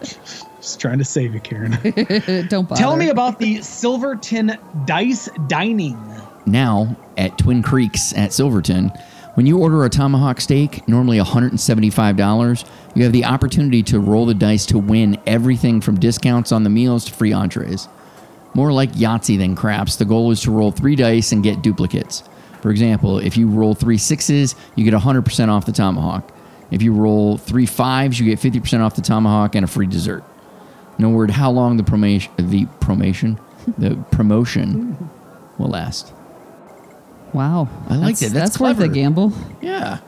[0.60, 1.70] just trying to save you, Karen.
[2.48, 2.80] Don't bother.
[2.80, 4.52] Tell me about the Silverton
[4.84, 5.98] Dice Dining.
[6.46, 8.90] Now at Twin Creeks at Silverton,
[9.34, 14.34] when you order a tomahawk steak, normally $175, you have the opportunity to roll the
[14.34, 17.88] dice to win everything from discounts on the meals to free entrees.
[18.54, 22.24] More like Yahtzee than craps, the goal is to roll three dice and get duplicates.
[22.62, 26.30] For example, if you roll three sixes, you get 100% off the tomahawk.
[26.70, 30.22] If you roll three fives, you get 50% off the tomahawk and a free dessert.
[30.98, 33.38] No word how long the promotion, the promotion,
[33.78, 35.10] the promotion
[35.58, 36.12] will last.
[37.32, 37.68] Wow.
[37.88, 38.34] I liked That's- it.
[38.34, 39.32] That's worth a gamble.
[39.62, 39.98] Yeah.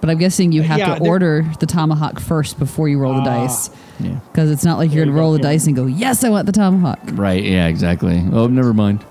[0.00, 3.20] But I'm guessing you have Yeah, to order the tomahawk first before you roll the
[3.20, 3.24] Ah.
[3.46, 3.70] dice.
[3.98, 4.18] Yeah.
[4.32, 5.42] Because it's not like you're going to roll the yeah.
[5.50, 6.98] dice and go, yes, I want the tomahawk.
[7.12, 7.44] Right.
[7.44, 7.66] Yeah.
[7.66, 8.24] Exactly.
[8.32, 9.04] Oh, never mind.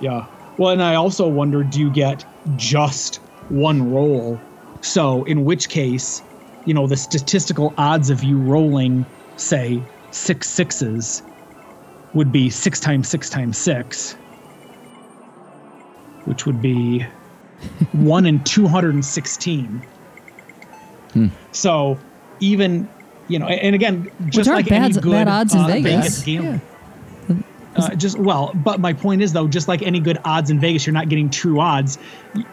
[0.00, 0.24] Yeah.
[0.58, 2.24] Well, and I also wonder do you get
[2.56, 3.16] just
[3.48, 4.40] one roll?
[4.80, 6.22] So, in which case,
[6.64, 11.22] you know, the statistical odds of you rolling, say, six sixes
[12.14, 14.14] would be six times six times six,
[16.24, 17.04] which would be
[17.92, 19.86] one in 216.
[21.52, 21.98] So,
[22.40, 22.88] even,
[23.28, 26.22] you know, and again, just aren't like any bad- good bad odds in uh, Vegas.
[26.22, 26.60] gambling.
[27.76, 30.86] Uh, just well, but my point is though, just like any good odds in Vegas,
[30.86, 31.98] you're not getting true odds.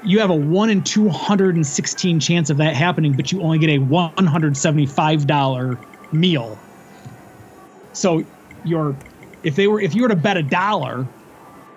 [0.04, 3.42] You have a one in two hundred and sixteen chance of that happening, but you
[3.44, 5.78] only get a one hundred seventy-five dollar
[6.12, 6.58] meal.
[7.94, 8.24] So,
[8.64, 8.96] you're
[9.44, 11.08] if they were if you were to bet a dollar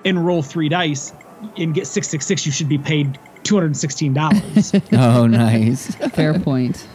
[0.06, 1.12] and roll three dice
[1.56, 4.72] and get six six six, you should be paid two hundred and sixteen dollars.
[4.92, 5.94] Oh, nice.
[6.12, 6.86] Fair point.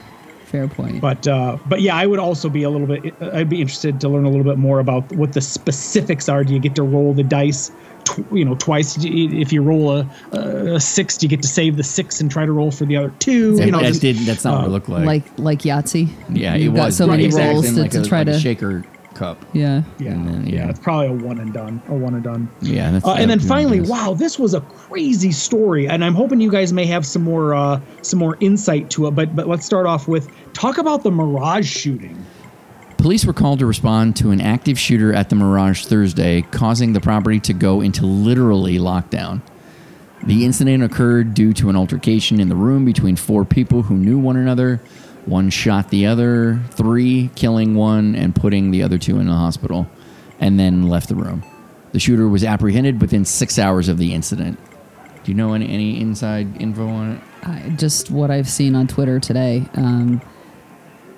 [0.45, 0.99] Fair point.
[0.99, 3.13] But uh, but yeah, I would also be a little bit.
[3.21, 6.43] I'd be interested to learn a little bit more about what the specifics are.
[6.43, 7.71] Do you get to roll the dice,
[8.05, 8.97] tw- you know, twice?
[8.99, 12.47] If you roll a, a six, do you get to save the six and try
[12.47, 13.57] to roll for the other two?
[13.57, 15.05] That, you know, that just- didn't, that's not what it uh, looked like.
[15.05, 16.09] like like Yahtzee.
[16.29, 18.27] yeah, You've it got was so many exactly, rolls to, like to a, try like
[18.33, 18.39] to.
[18.39, 18.83] shaker
[19.15, 19.43] cup.
[19.53, 19.83] yeah.
[19.97, 20.69] Yeah, And then, yeah, yeah.
[20.69, 22.49] it's probably a one and done, a one and done.
[22.61, 23.89] Yeah, that's, Uh, and then that's what it finally, is.
[23.89, 27.53] wow, this was a crazy story, and I'm hoping you guys may have some more
[27.53, 29.11] uh, some more insight to it.
[29.11, 32.25] But but let's start off with talk about the Mirage shooting.
[32.97, 36.99] Police were called to respond to an active shooter at the Mirage Thursday, causing the
[36.99, 39.41] property to go into literally lockdown.
[40.25, 44.19] The incident occurred due to an altercation in the room between four people who knew
[44.19, 44.81] one another.
[45.29, 49.87] One shot the other, three killing one and putting the other two in the hospital,
[50.39, 51.43] and then left the room.
[51.91, 54.59] The shooter was apprehended within six hours of the incident.
[55.23, 57.21] Do you know any, any inside info on it?
[57.43, 59.67] I, just what I've seen on Twitter today.
[59.75, 60.19] Um,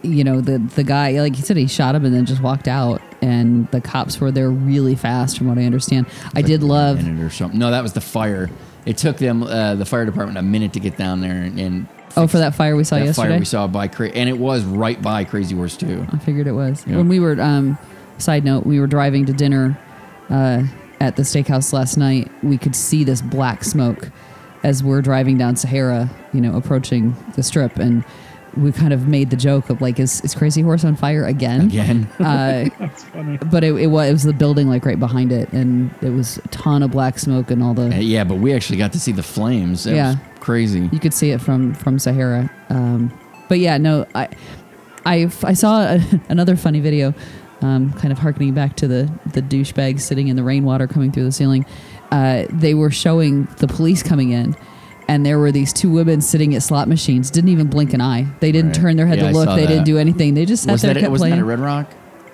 [0.02, 2.68] you know, the the guy, like he said, he shot him and then just walked
[2.68, 6.08] out, and the cops were there really fast, from what I understand.
[6.36, 7.00] I did love.
[7.20, 7.58] or something.
[7.58, 8.50] No, that was the fire.
[8.86, 11.88] It took them, uh, the fire department, a minute to get down there and, and
[12.18, 13.30] Oh, for that fire we saw that yesterday.
[13.30, 16.06] fire we saw by cra- and it was right by Crazy Horse too.
[16.12, 16.86] I figured it was.
[16.88, 16.98] Yeah.
[16.98, 17.78] When we were, um,
[18.18, 19.78] side note, we were driving to dinner
[20.30, 20.64] uh,
[21.00, 22.32] at the steakhouse last night.
[22.44, 24.10] We could see this black smoke
[24.64, 28.04] as we're driving down Sahara, you know, approaching the strip, and
[28.58, 31.62] we kind of made the joke of like, is, is Crazy Horse on fire again?
[31.62, 33.38] Again, Uh, That's funny.
[33.50, 36.38] but it, it, was, it was the building like right behind it, and it was
[36.40, 38.04] a ton of black smoke and all Uh, the.
[38.04, 39.88] yeah, but we actually got to see the flames.
[39.88, 40.16] It Yeah.
[40.42, 40.90] Was crazy.
[40.92, 42.50] You could see it from from Sahara.
[42.70, 43.12] Um,
[43.50, 44.28] but yeah, no, I
[45.06, 46.00] I, I saw a,
[46.30, 47.14] another funny video,
[47.62, 51.24] um, kind of harkening back to the the douchebags sitting in the rainwater coming through
[51.26, 51.66] the ceiling.
[52.12, 54.56] Uh, they were showing the police coming in.
[55.08, 58.28] And there were these two women sitting at slot machines, didn't even blink an eye.
[58.40, 58.82] They didn't Right.
[58.82, 59.46] turn their head Yeah, I to look.
[59.50, 59.68] saw They that.
[59.68, 60.36] didn't do anything.
[60.36, 61.12] They just sat Was there that kept it?
[61.12, 61.46] Wasn't playing.
[61.46, 61.92] that at Red Rock?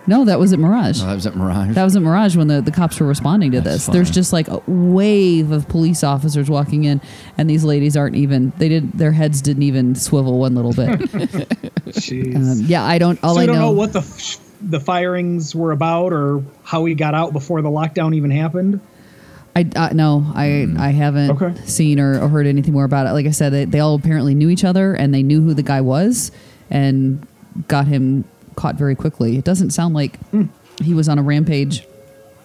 [0.07, 0.99] No, that was at Mirage.
[1.01, 1.75] No, that was at Mirage.
[1.75, 3.93] That was at Mirage when the, the cops were responding to That's this.
[3.93, 7.01] There's just like a wave of police officers walking in,
[7.37, 8.51] and these ladies aren't even.
[8.57, 8.93] They did.
[8.93, 10.99] Their heads didn't even swivel one little bit.
[11.87, 12.35] Jeez.
[12.35, 13.21] um, yeah, I don't.
[13.23, 13.71] All so I you don't know know.
[13.71, 18.15] what the f- the firings were about or how he got out before the lockdown
[18.15, 18.79] even happened.
[19.55, 21.53] I uh, no, I I haven't Okay.
[21.65, 23.11] seen or, or heard anything more about it.
[23.11, 25.63] Like I said, they, they all apparently knew each other and they knew who the
[25.63, 26.31] guy was
[26.69, 27.25] and
[27.67, 28.23] got him
[28.57, 29.37] caught very quickly.
[29.37, 30.19] It doesn't sound like
[30.83, 31.87] he was on a rampage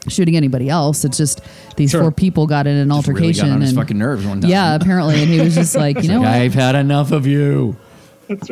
[0.08, 1.04] shooting anybody else.
[1.04, 1.40] It's just
[1.76, 2.02] these Sure.
[2.02, 4.40] four people got in an Just really altercation got on his and fucking nerves one
[4.40, 4.50] time.
[4.50, 6.34] yeah, apparently, and he was just like, you know, Like, what?
[6.34, 7.76] I've had enough of you.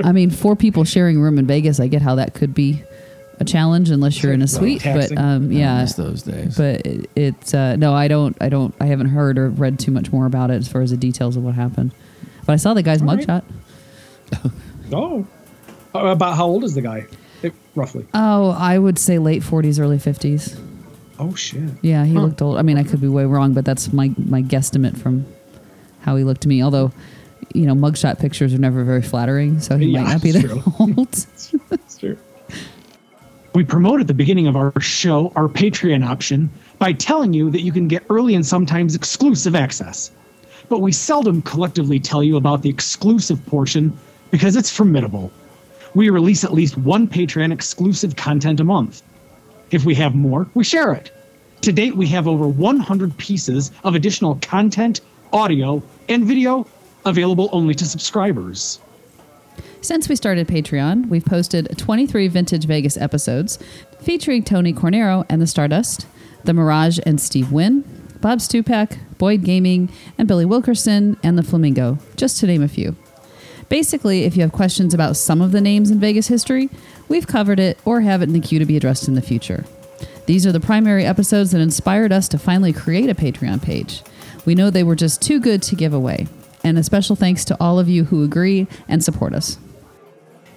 [0.05, 1.81] I mean, four people sharing a room in Vegas.
[1.81, 2.83] I get how that could be
[3.39, 4.83] a challenge unless you're in a suite.
[4.85, 5.19] But taxing.
[5.19, 6.57] um, I yeah, miss those days.
[6.57, 9.91] but it, it's uh, no, I don't, I don't, I haven't heard or read too
[9.91, 11.93] much more about it as far as the details of what happened.
[12.47, 13.19] But I saw the guy's All right.
[13.27, 13.43] mugshot.
[14.93, 15.27] Oh,
[15.95, 17.15] Uh, about how old is the guy, It-
[17.81, 18.07] roughly?
[18.15, 20.59] Oh, I would say late 40s, early 50s.
[21.19, 21.63] Oh shit.
[21.83, 22.57] Yeah, he looked old.
[22.59, 25.27] I mean, I could be way wrong, but that's my my guesstimate from
[26.03, 26.63] how he looked to me.
[26.63, 26.93] Although,
[27.55, 30.43] you know, mugshot pictures are never very flattering, so he Yeah, might not be that
[30.45, 30.63] true.
[30.81, 31.13] old.
[31.69, 32.17] That's true.
[33.55, 37.61] We promote at the beginning of our show our Patreon option by telling you that
[37.63, 40.11] you can get early and sometimes exclusive access.
[40.69, 43.93] But we seldom collectively tell you about the exclusive portion
[44.31, 45.31] because it's formidable.
[45.95, 49.03] We release at least one Patreon exclusive content a month.
[49.71, 51.13] If we have more, we share it.
[51.63, 55.01] To date, we have over 100 pieces of additional content,
[55.33, 56.67] audio, and video
[57.05, 58.81] available only to subscribers.
[59.81, 63.59] Since we started Patreon, we've posted 23 vintage Vegas episodes
[64.01, 66.07] featuring Tony Cornero and the Stardust,
[66.45, 67.85] The Mirage and Steve Wynn,
[68.21, 72.97] Bob Stupak, Boyd Gaming, and Billy Wilkerson and the Flamingo, just to name a few.
[73.71, 76.69] Basically, if you have questions about some of the names in Vegas history,
[77.09, 79.65] we've covered it or have it in the queue to be addressed in the future.
[80.27, 84.03] These are the primary episodes that inspired us to finally create a Patreon page.
[84.45, 86.27] We know they were just too good to give away.
[86.65, 89.57] And a special thanks to all of you who agree and support us.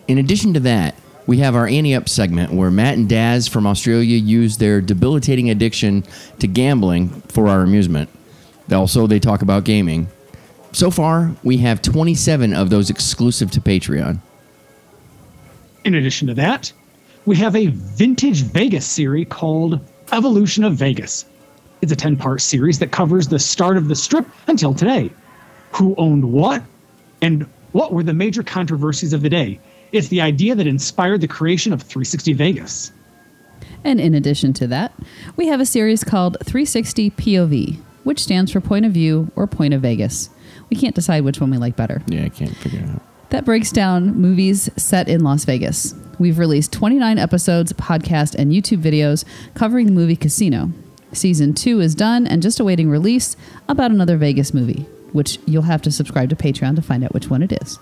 [0.08, 0.95] In addition to that,
[1.28, 5.52] we have our Ante Up segment where Matt and Daz from Australia use their debilitating
[5.52, 6.04] addiction
[6.39, 8.10] to gambling for our amusement.
[8.71, 10.08] Also, they talk about gaming.
[10.74, 14.20] So far, we have 27 of those exclusive to Patreon.
[15.86, 16.74] In addition to that,
[17.28, 19.80] we have a vintage Vegas series called
[20.12, 21.26] Evolution of Vegas.
[21.84, 25.12] It's a 10 part series that covers the start of the strip until today.
[25.74, 26.64] Who owned what?
[27.22, 29.60] And what were the major controversies of the day?
[29.92, 32.92] It's the idea that inspired the creation of 360 Vegas.
[33.84, 34.92] And in addition to that,
[35.36, 39.76] we have a series called 360 POV, which stands for Point of View or Point
[39.76, 40.32] of Vegas.
[40.74, 42.02] We can't decide which one we like better.
[42.08, 43.04] Yeah, I can't figure it out.
[43.30, 45.94] That breaks down movies set in Las Vegas.
[46.18, 50.72] We've released 29 episodes, podcast, and YouTube videos covering the movie Casino.
[51.12, 53.36] Season 2 is done and just awaiting release
[53.70, 57.30] about another Vegas movie, which you'll have to subscribe to Patreon to find out which
[57.30, 57.78] one it is.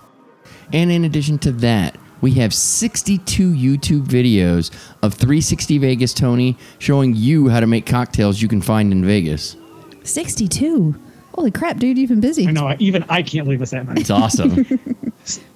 [0.70, 4.70] And in addition to that, we have 62 YouTube videos
[5.02, 9.56] of 360 Vegas Tony showing you how to make cocktails you can find in Vegas.
[10.04, 10.94] 62.
[11.34, 12.46] Holy crap, dude, you've been busy.
[12.46, 14.02] I know, even I can't leave us that many.
[14.02, 14.66] It's awesome.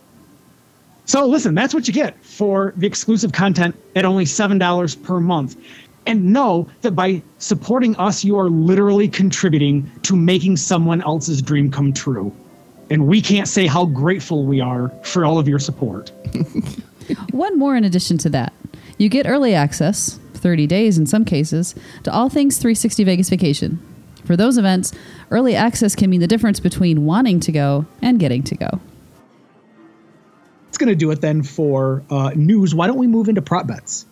[1.06, 5.56] So listen, that's what you get for the exclusive content at only $7 per month.
[6.04, 11.70] And know that by supporting us, you are literally contributing to making someone else's dream
[11.70, 12.34] come true.
[12.90, 16.10] And we can't say how grateful we are for all of your support.
[17.30, 18.52] One more in addition to that.
[18.98, 23.80] You get early access, 30 days in some cases, to all things 360 Vegas Vacation.
[24.26, 24.92] For those events,
[25.30, 28.80] early access can mean the difference between wanting to go and getting to go.
[30.68, 32.74] It's going to do it then for uh, news.
[32.74, 34.04] Why don't we move into prop bets?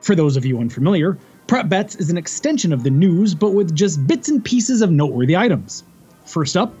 [0.00, 3.74] For those of you unfamiliar, prop bets is an extension of the news, but with
[3.76, 5.84] just bits and pieces of noteworthy items.
[6.24, 6.74] First up,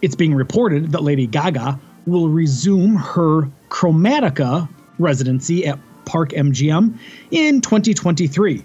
[0.00, 4.68] it's being reported that Lady Gaga will resume her Chromatica
[5.00, 6.96] residency at Park MGM
[7.32, 8.64] in 2023.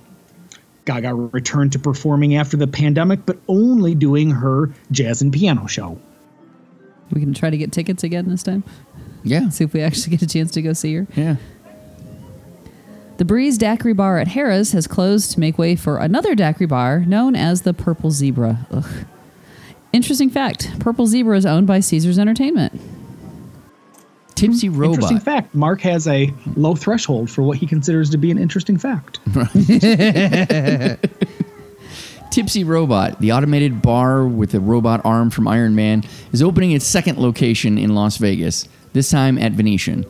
[0.85, 5.99] Gaga returned to performing after the pandemic, but only doing her jazz and piano show.
[7.11, 8.63] We can try to get tickets again this time.
[9.23, 9.49] yeah.
[9.49, 11.07] See if we actually get a chance to go see her.
[11.15, 11.35] Yeah.
[13.17, 17.01] The Breeze Daiquiri Bar at Harrah's has closed to make way for another daiquiri bar
[17.01, 18.65] known as the Purple Zebra.
[18.71, 19.05] Ugh.
[19.93, 22.81] Interesting fact Purple Zebra is owned by Caesars Entertainment.
[24.41, 24.95] Tipsy robot.
[24.95, 25.23] Interesting Robot.
[25.23, 29.19] fact Mark has a low threshold for what he considers to be an interesting fact.
[32.31, 36.85] Tipsy Robot, the automated bar with a robot arm from Iron Man, is opening its
[36.85, 40.05] second location in Las Vegas, this time at Venetian.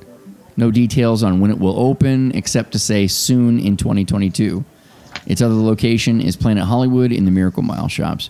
[0.56, 4.64] No details on when it will open, except to say soon in 2022.
[5.26, 8.30] Its other location is Planet Hollywood in the Miracle Mile shops.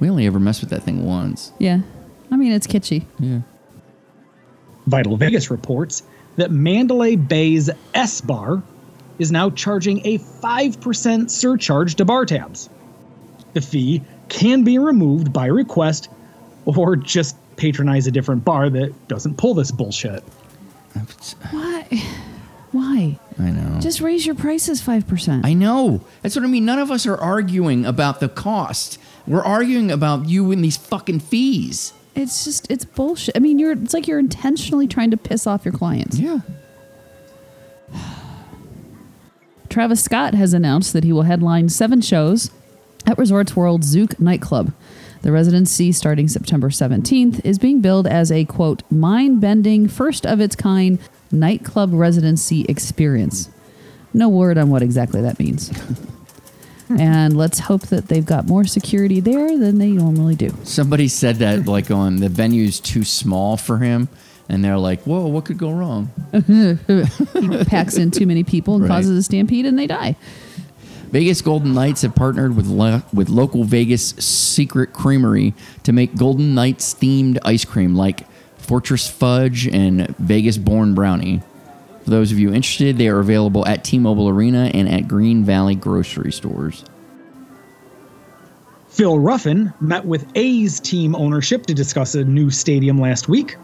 [0.00, 1.52] We only ever messed with that thing once.
[1.58, 1.80] Yeah.
[2.30, 3.06] I mean, it's kitschy.
[3.18, 3.40] Yeah.
[4.88, 6.02] Vital Vegas reports
[6.36, 8.62] that Mandalay Bay's S Bar
[9.18, 12.70] is now charging a 5% surcharge to bar tabs.
[13.52, 16.08] The fee can be removed by request
[16.64, 20.22] or just patronize a different bar that doesn't pull this bullshit.
[21.50, 21.86] Why?
[22.72, 23.18] Why?
[23.38, 23.80] I know.
[23.80, 25.44] Just raise your prices 5%.
[25.44, 26.02] I know.
[26.22, 26.64] That's what I mean.
[26.64, 28.98] None of us are arguing about the cost.
[29.26, 31.92] We're arguing about you and these fucking fees.
[32.14, 33.36] It's just, it's bullshit.
[33.36, 36.18] I mean, you're, it's like you're intentionally trying to piss off your clients.
[36.18, 36.40] Yeah.
[39.68, 42.50] Travis Scott has announced that he will headline seven shows
[43.06, 44.72] at Resorts World Zouk nightclub.
[45.22, 50.40] The residency, starting September 17th, is being billed as a quote, mind bending, first of
[50.40, 50.98] its kind
[51.32, 53.50] nightclub residency experience.
[54.14, 55.70] No word on what exactly that means.
[56.98, 60.54] and let's hope that they've got more security there than they normally do.
[60.64, 64.08] Somebody said that like on the venue's too small for him,
[64.48, 68.82] and they're like, "Whoa, what could go wrong?" He packs in too many people and
[68.84, 68.88] Right.
[68.90, 70.16] causes a stampede and they die.
[71.10, 76.54] Vegas Golden Knights have partnered with lo- with local Vegas Secret Creamery to make Golden
[76.54, 78.26] Knights themed ice cream like
[78.58, 81.40] Fortress Fudge and Vegas Born Brownie.
[82.08, 85.74] For those of you interested, they are available at T-Mobile Arena and at Green Valley
[85.74, 86.82] grocery stores.
[88.88, 93.56] Phil Ruffin met with A's team ownership to discuss a new stadium last week.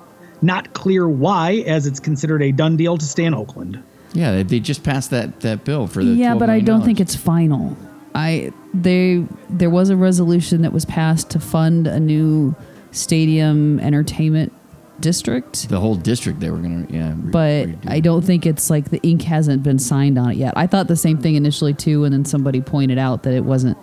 [0.42, 3.82] Not clear why, as it's considered a done deal to stay in Oakland.
[4.12, 6.84] Yeah, they, they just passed that, that bill for the yeah, $12 but I don't
[6.84, 7.74] think it's final.
[8.14, 12.54] I they there was a resolution that was passed to fund a new
[12.90, 14.52] stadium entertainment
[15.00, 17.10] district, the whole district they were gonna yeah.
[17.10, 17.90] re- but redo.
[17.90, 20.54] I don't think it's like the ink hasn't been signed on it yet.
[20.56, 23.78] I thought the same thing initially too, and then somebody pointed out that it wasn't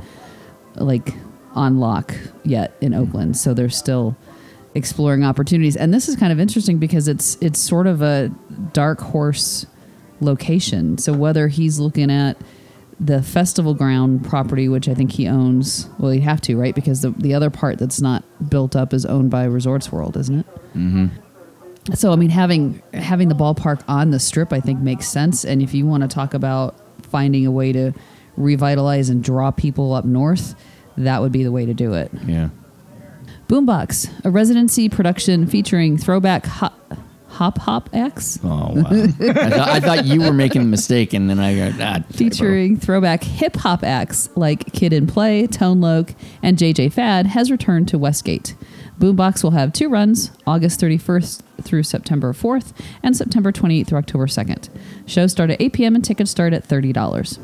[0.76, 1.14] like
[1.54, 3.00] on lock yet in hmm.
[3.00, 4.16] Oakland, so they're still
[4.74, 5.76] exploring opportunities.
[5.76, 8.30] And this is kind of interesting because it's it's sort of a
[8.74, 9.66] dark horse
[10.22, 10.98] location.
[10.98, 12.38] So whether he's looking at
[13.00, 16.76] the festival ground property, which I think he owns, well, he'd have to, right?
[16.76, 20.42] Because the, the other part that's not built up is owned by Resorts World, isn't
[20.42, 20.61] it?
[20.76, 21.08] Mm-hmm.
[21.94, 25.44] So I mean, having having the ballpark on the strip, I think makes sense.
[25.44, 27.92] And if you want to talk about finding a way to
[28.38, 30.56] revitalize and draw people up north,
[30.98, 32.12] that would be the way to do it.
[32.26, 32.50] yeah.
[33.48, 36.72] Boombox, a residency production featuring throwback ho-
[37.28, 38.40] Hop Hop X.
[38.44, 38.86] Oh wow!
[38.92, 42.78] I, thought, I thought you were making a mistake, and then I got ah, featuring
[42.78, 47.88] throwback hip hop acts like Kid and Play, Tone Loc, and JJ Fad, has returned
[47.90, 48.56] to Westgate.
[49.02, 52.72] Boombox will have two runs, August 31st through September 4th,
[53.02, 54.70] and September 28th through October 2nd.
[55.08, 55.96] Shows start at 8 p.m.
[55.96, 57.40] and tickets start at $30.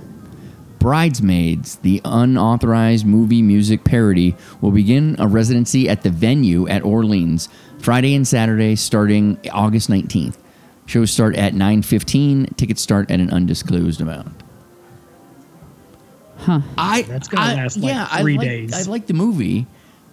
[0.78, 7.50] Bridesmaids, the unauthorized movie music parody, will begin a residency at the venue at Orleans
[7.80, 10.38] Friday and Saturday, starting August 19th.
[10.86, 12.56] Shows start at 9:15.
[12.56, 14.32] Tickets start at an undisclosed amount.
[16.38, 16.62] Huh.
[16.78, 18.88] I That's gonna I- last, like, yeah, three I like, days.
[18.88, 19.66] I like the movie,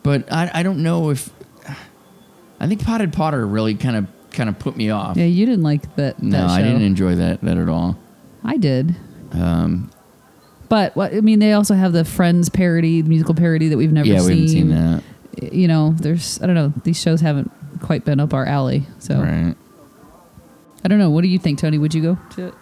[0.04, 1.30] but I, I don't know if
[2.60, 5.16] I think Potted Potter really kind of kind of put me off.
[5.16, 6.22] Yeah, you didn't like that.
[6.22, 7.98] no, that I didn't enjoy that that at all.
[8.44, 8.94] I did.
[9.32, 9.90] Um,
[10.68, 13.92] But what I mean, they also have the Friends parody, the musical parody that we've
[13.92, 14.14] never seen.
[14.14, 14.28] yeah, seen.
[14.28, 15.52] we haven't seen that.
[15.52, 16.72] You know, there's I don't know.
[16.84, 17.50] These shows haven't
[17.80, 18.84] quite been up our alley.
[19.00, 19.54] So Right.
[20.84, 21.10] I don't know.
[21.10, 21.78] What do you think, Tony?
[21.78, 22.54] Would you go to it?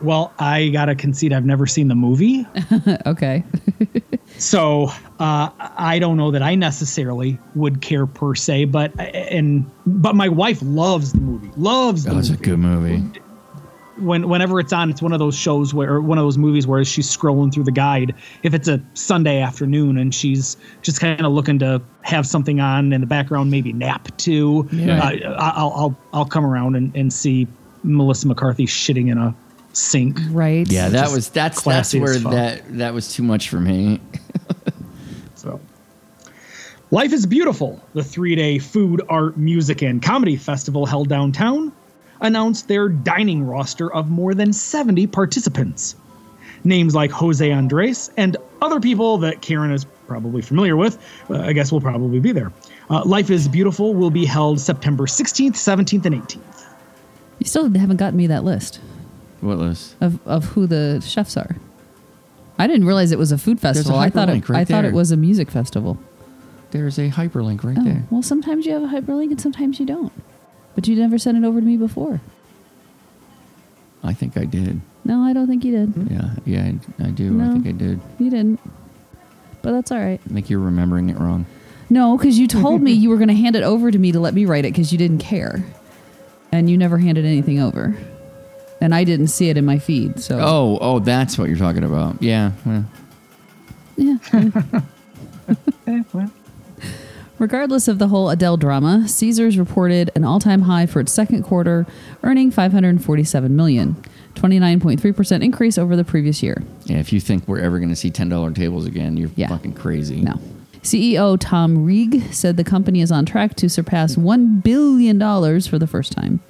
[0.00, 2.46] Well, I gotta concede I've never seen the movie,
[3.06, 3.44] okay.
[4.38, 4.88] so
[5.18, 8.66] uh, I don't know that I necessarily would care per se.
[8.66, 13.02] But and but my wife loves the movie, loves the Oh, it's a good movie.
[13.98, 16.66] when whenever it's on, it's one of those shows where or one of those movies
[16.66, 18.14] where she's scrolling through the guide.
[18.42, 22.92] If it's a Sunday afternoon and she's just kind of looking to have something on
[22.92, 24.98] in the background, maybe nap too, Yeah.
[25.02, 27.46] uh, I'll I'll I'll come around and, and see
[27.84, 29.34] Melissa McCarthy shitting in a
[29.76, 30.18] sink.
[30.30, 30.70] Right.
[30.70, 34.00] Yeah, that was that's that's where that that was too much for me.
[35.44, 35.60] So,
[36.90, 41.70] Life is Beautiful, the three day food, art, music, and comedy festival held downtown,
[42.22, 45.96] announced their dining roster of more than 70 participants.
[46.64, 50.96] Names like Jose Andres and other people that Karen is probably familiar with,
[51.28, 52.50] uh, I guess will probably be there.
[52.88, 56.66] Uh, Life is Beautiful will be held September 16th, 17th, and 18th.
[57.38, 58.80] You still haven't gotten me that list
[59.44, 59.94] What was?
[60.00, 61.56] of, of who the chefs are.
[62.58, 63.98] I didn't realize it was a food festival.
[63.98, 64.48] I thought it.
[64.48, 65.98] right I thought it was a music festival.
[66.70, 68.04] There's a hyperlink right Oh, there.
[68.10, 70.12] well, sometimes you have a hyperlink and sometimes you don't.
[70.74, 72.20] But you never sent it over to me before.
[74.02, 74.80] I think I did.
[75.04, 76.10] No, I don't think you did.
[76.10, 77.40] Yeah, yeah, I, I do.
[77.40, 78.00] I think I did.
[78.18, 78.60] You didn't.
[79.62, 80.20] But that's all right.
[80.24, 81.46] I think you're remembering it wrong.
[81.90, 84.20] No, because you told me you were going to hand it over to me to
[84.20, 85.64] let me write it because you didn't care,
[86.52, 87.94] and you never handed anything over,
[88.80, 90.20] and I didn't see it in my feed.
[90.20, 92.22] So Oh, oh, that's what you're talking about.
[92.22, 92.52] Yeah.
[92.64, 92.84] well,
[93.96, 94.16] yeah.
[97.38, 101.84] Regardless of the whole Adele drama, Caesars reported an all-time high for its second quarter,
[102.22, 103.96] earning 547 million,
[104.34, 106.62] 29.3% increase over the previous year.
[106.84, 106.98] yeah.
[106.98, 109.48] If you think we're ever going to see ten dollar tables again, you're Yeah.
[109.48, 110.20] fucking crazy.
[110.20, 110.34] No.
[110.82, 115.18] CEO Tom Reeg said the company is on track to surpass $1 billion
[115.62, 116.40] for the first time.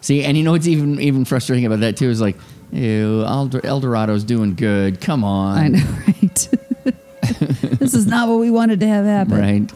[0.00, 2.36] See, and you know what's even even frustrating about that too is like,
[2.72, 5.00] ew, Eld- Eldorado's doing good.
[5.00, 5.58] Come on.
[5.58, 6.48] I know, right?
[7.78, 9.38] this is not what we wanted to have happen.
[9.38, 9.72] Right.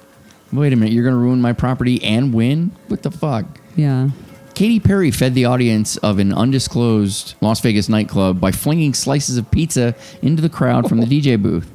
[0.53, 2.71] Wait a minute, you're going to ruin my property and win?
[2.89, 3.45] What the fuck?
[3.77, 4.11] Yeah.
[4.55, 9.51] Katy Perry fed the audience of an undisclosed Las Vegas nightclub by flinging slices of
[9.51, 11.69] pizza into the crowd from the DJ booth.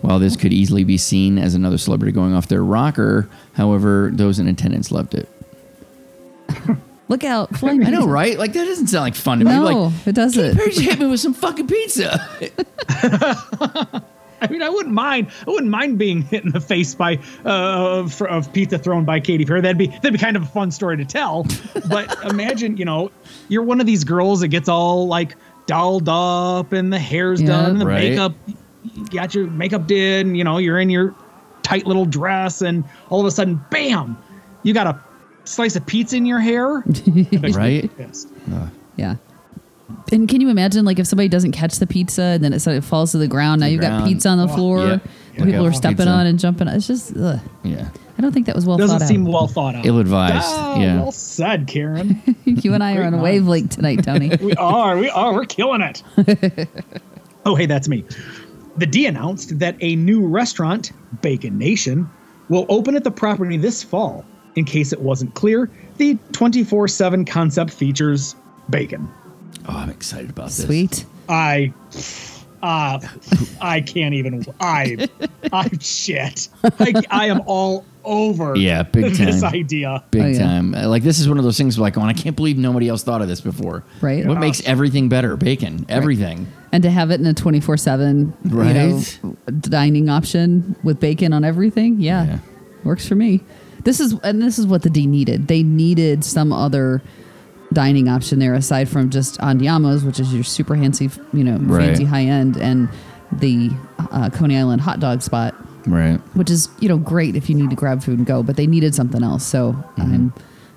[0.00, 4.38] While this could easily be seen as another celebrity going off their rocker, however, those
[4.38, 5.28] in attendance loved it.
[7.08, 8.38] Look out, flying I know, right?
[8.38, 9.50] Like that doesn't sound like fun to me.
[9.50, 10.56] No, Like, it doesn't.
[10.56, 12.18] Katy Perry just hit me with some fucking pizza.
[14.40, 15.28] I mean, I wouldn't mind.
[15.46, 17.48] I wouldn't mind being hit in the face by uh,
[18.00, 19.60] of, of pizza thrown by Katy Perry.
[19.62, 21.46] That'd be that'd be kind of a fun story to tell.
[21.88, 23.10] But imagine, you know,
[23.48, 25.36] you're one of these girls that gets all like
[25.66, 27.48] dolled up and the hair's Yeah.
[27.48, 28.10] done, and the Right.
[28.10, 28.32] makeup,
[28.94, 31.14] you got your makeup did, and you know, you're in your
[31.62, 34.18] tight little dress, and all of a sudden, bam,
[34.62, 34.98] you got a
[35.44, 36.82] slice of pizza in your hair.
[37.52, 37.90] right?
[37.96, 38.28] Pissed.
[38.96, 39.16] Yeah.
[40.12, 42.76] And can you imagine, like, if somebody doesn't catch the pizza and then it sort
[42.76, 43.60] of falls to the ground?
[43.60, 44.78] Now the you've got pizza on the Oh, floor.
[44.86, 44.92] yeah.
[44.92, 45.00] and
[45.38, 46.10] Like People a are stepping pizza.
[46.10, 46.68] on and jumping.
[46.68, 47.38] It's just, ugh.
[47.62, 47.88] Yeah.
[48.16, 48.84] I don't think that was well thought.
[48.84, 49.32] Doesn't thought seem out.
[49.32, 49.84] well thought out.
[49.86, 50.34] Ill advised.
[50.46, 51.00] Ah, yeah.
[51.02, 52.22] Well said, Karen.
[52.44, 53.24] you and I are Great on a minds.
[53.24, 54.30] wavelength tonight, Tony.
[54.40, 54.96] we are.
[54.96, 55.32] We are.
[55.34, 56.02] We're killing it.
[57.44, 58.04] oh, hey, that's me.
[58.76, 60.92] The D announced that a new restaurant,
[61.22, 62.08] Bacon Nation,
[62.48, 64.24] will open at the property this fall.
[64.56, 68.36] In case it wasn't clear, the 24 7 concept features
[68.70, 69.08] bacon.
[69.68, 70.64] Oh, I'm excited about this.
[70.64, 71.04] Sweet.
[71.28, 71.72] I.
[72.62, 72.98] Uh,
[73.60, 74.44] I can't even.
[74.60, 75.08] I.
[75.52, 76.48] I shit.
[76.78, 79.26] I, I am all over Yeah, big time.
[79.26, 80.02] this idea.
[80.10, 80.38] Big Oh, yeah.
[80.38, 80.74] time.
[80.74, 82.88] Uh, Like this is one of those things where like, oh, I can't believe nobody
[82.88, 83.82] else thought of this before.
[84.00, 84.24] Right.
[84.26, 85.36] What makes everything better?
[85.36, 85.84] Bacon.
[85.88, 86.46] Everything.
[86.72, 89.18] And to have it in a 24 7 Right.
[89.60, 92.00] dining option with bacon on everything.
[92.00, 92.24] Yeah.
[92.24, 92.38] Yeah.
[92.84, 93.40] Works for me.
[93.84, 95.46] This is and this is what the D needed.
[95.48, 97.02] They needed some other
[97.72, 101.86] dining option there aside from just Andiamo's, which is your super fancy, you know, Right.
[101.88, 102.88] fancy high end, and
[103.32, 103.70] the
[104.10, 105.54] uh, Coney Island hot dog spot,
[105.86, 106.18] Right.
[106.34, 108.42] which is you know great if you need to grab food and go.
[108.42, 110.32] But they needed something else, so I'm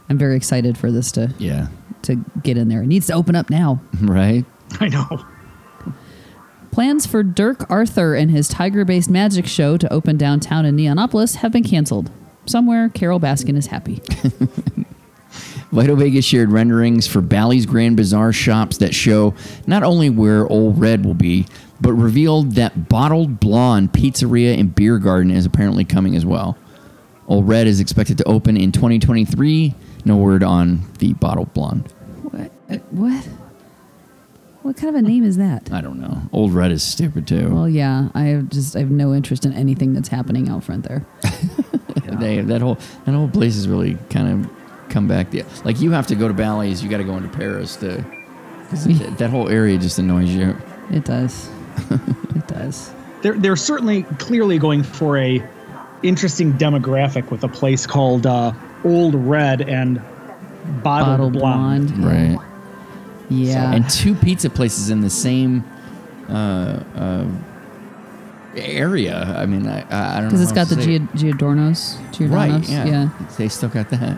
[0.10, 1.68] I'm very excited for this to Yeah.
[2.04, 2.82] to get in there.
[2.82, 3.80] It needs to open up now.
[4.02, 4.44] Right.
[4.82, 5.24] I know.
[6.72, 11.36] Plans for Dirk Arthur and his tiger based magic show to open downtown in Neonopolis
[11.38, 12.12] have been canceled.
[12.48, 14.02] Somewhere, Carole Baskin is happy.
[15.72, 19.34] Vital Vegas shared renderings for Bally's Grand Bazaar shops that show
[19.68, 21.46] not only where Old Red will be,
[21.82, 26.58] but revealed that Bottled Blonde Pizzeria and Beer Garden is apparently coming as well.
[27.28, 29.76] Old Red is expected to open in 2023.
[30.06, 31.92] No word on the Bottled Blonde.
[32.24, 32.52] what?
[32.70, 33.28] Uh, what?
[34.62, 35.72] What kind of a name is that?
[35.72, 36.24] I don't know.
[36.32, 37.54] Old Red is stupid too.
[37.54, 40.88] Well, yeah, I have just I have no interest in anything that's happening out front
[40.88, 41.06] there.
[42.20, 45.32] They, that whole that whole place has really kind of come back.
[45.32, 48.04] The, like you have to go to Bally's, you got to go into Paris to.
[48.70, 50.56] 'cause that, that whole area just annoys you.
[50.92, 51.50] It does.
[52.36, 52.92] it does.
[53.22, 55.42] They're they're certainly clearly going for a
[56.04, 58.52] interesting demographic with a place called uh,
[58.84, 60.02] Old Red and
[60.84, 61.96] Bottled, Bottle Blonde.
[61.96, 62.06] blonde.
[62.38, 62.48] Right.
[63.30, 63.74] Yeah.
[63.74, 65.64] and two pizza places in the same
[66.30, 67.26] uh, uh,
[68.58, 69.36] area.
[69.38, 70.30] I mean, I, I I don't know.
[70.30, 71.98] Because it's got the say Giordano's.
[72.12, 72.70] Giordano's.
[72.70, 72.70] right.
[72.70, 72.86] Yeah.
[72.86, 73.10] yeah.
[73.38, 74.18] they still got that.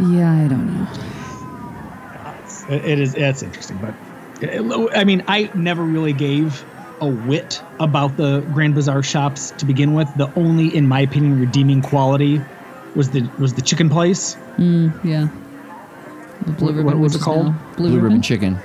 [0.00, 0.86] Yeah, I don't know.
[2.74, 3.94] It, it is it's interesting, but
[4.42, 6.64] it- I mean, I never really gave
[7.00, 10.08] a whit about the Grand Bazaar shops to begin with.
[10.16, 12.40] The only, in my opinion, redeeming quality
[12.94, 14.36] was the was the chicken place.
[14.56, 15.28] Mm, yeah.
[16.46, 16.84] The blue What- ribbon.
[16.86, 17.46] what was which it is called?
[17.76, 18.02] Blue, Blue ribbon.
[18.04, 18.58] ribbon chicken.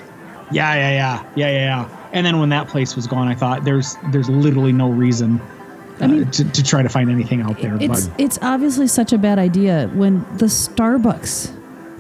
[0.52, 1.58] Yeah, yeah, yeah, yeah, yeah,
[1.88, 1.90] yeah.
[2.14, 5.42] And then when that place was gone, I thought there's there's literally no reason
[6.00, 7.76] uh, to, to try to find anything out there.
[7.82, 11.52] It's but it's obviously such a bad idea when the Starbucks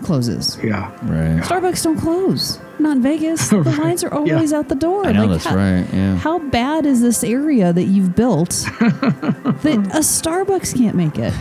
[0.03, 0.57] closes.
[0.63, 1.41] yeah, Right.
[1.43, 2.59] Starbucks don't close.
[2.79, 3.49] Not in Vegas.
[3.49, 5.05] The lines are always out the door.
[5.07, 6.15] I know that's how, right, yeah.
[6.17, 8.49] How bad is this area that you've built
[8.79, 11.33] that a Starbucks can't make it?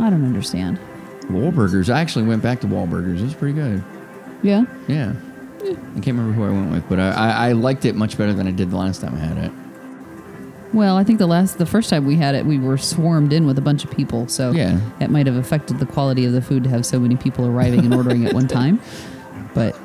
[0.00, 0.78] I don't understand.
[1.24, 1.92] Wahlburgers.
[1.92, 3.18] I actually went back to Wahlburgers.
[3.20, 3.82] It was pretty good.
[4.42, 4.64] Yeah.
[4.88, 5.12] Yeah.
[5.62, 8.32] I can't remember who I went with, but I, I, I liked it much better
[8.32, 9.52] than I did the last time I had it.
[10.74, 13.46] Well, I think the last, the first time we had it, we were swarmed in
[13.46, 14.80] with a bunch of people, so Yeah.
[15.00, 17.80] it might have affected the quality of the food to have so many people arriving
[17.80, 18.80] and ordering at one time.
[19.54, 19.76] But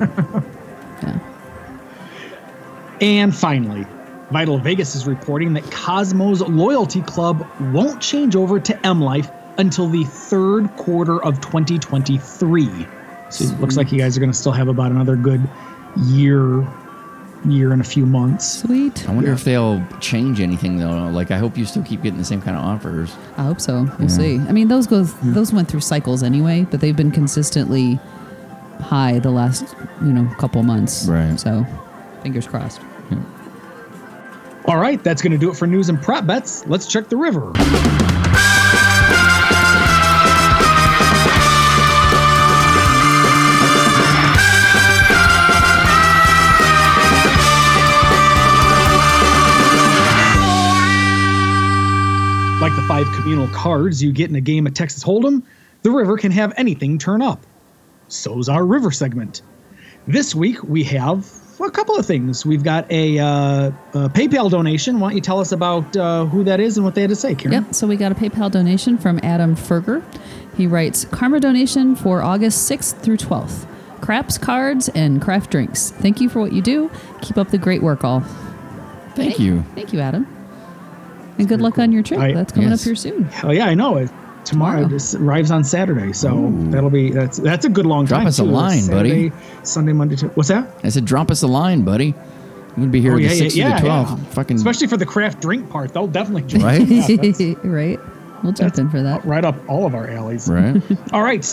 [1.02, 1.18] yeah,
[3.02, 3.84] And finally,
[4.30, 9.88] Vital Vegas is reporting that Cosmos Loyalty Club won't change over to M Life until
[9.88, 12.86] the third quarter of 2023.
[13.30, 15.46] So it looks like you guys are going to still have about another good
[16.06, 16.66] year,
[17.44, 18.60] year and a few months.
[18.60, 19.08] sweet.
[19.08, 21.08] I wonder if they'll change anything though.
[21.08, 23.14] Like I hope you still keep getting the same kind of offers.
[23.36, 23.88] I hope so.
[23.98, 24.38] We'll see.
[24.38, 27.98] I mean, those go those went through cycles anyway, but they've been consistently
[28.80, 31.06] high the last you know couple months.
[31.06, 31.38] Right.
[31.38, 31.66] So,
[32.22, 32.80] fingers crossed.
[34.66, 36.66] All right, that's going to do it for news and prop bets.
[36.66, 37.52] Let's check the river.
[52.68, 55.42] Like the five communal cards you get in a game of Texas Hold'em,
[55.80, 57.40] the river can have anything turn up.
[58.08, 59.40] So's our river segment.
[60.06, 61.26] This week we have
[61.62, 62.44] a couple of things.
[62.44, 65.00] We've got a, uh, a PayPal donation.
[65.00, 67.16] Why don't you tell us about uh, who that is and what they had to
[67.16, 67.64] say, Karen?
[67.64, 67.74] Yep.
[67.74, 70.04] So we got a PayPal donation from Adam Ferger.
[70.54, 73.66] He writes Karma donation for August 6th through 12th.
[74.02, 75.90] Craps, cards, and craft drinks.
[75.92, 76.90] Thank you for what you do.
[77.22, 78.20] Keep up the great work, all.
[79.14, 79.62] Thank you.
[79.74, 80.37] Thank you, Adam.
[81.38, 82.20] And good luck on your trip.
[82.20, 82.80] I- That's coming yes.
[82.82, 83.28] up here soon.
[83.44, 84.10] Oh yeah, I know it.
[84.44, 84.88] Tomorrow Tomorrow.
[84.88, 88.26] this arrives on Saturday, so that'll be that's that's a good long Drop time.
[88.28, 88.48] us a too.
[88.48, 89.30] line, buddy.
[89.62, 90.34] Sunday, Monday, Tuesday.
[90.34, 90.66] What's that?
[90.84, 92.14] I said, drop us a line, buddy.
[92.70, 94.18] I'm gonna be here Oh, the yeah, yeah, to yeah, 12th.
[94.18, 94.24] yeah.
[94.30, 96.62] Fucking Especially for the craft drink part, they'll definitely join.
[96.62, 96.80] Right?
[96.86, 97.98] Yeah, right.
[98.42, 99.22] We'll jump in for that.
[99.26, 100.48] right up all of our alleys.
[100.48, 100.80] right.
[101.12, 101.44] All right.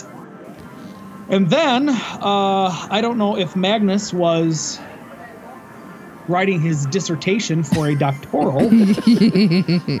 [1.28, 4.78] And then uh, I don't know if Magnus was
[6.28, 8.68] writing his dissertation for a doctoral,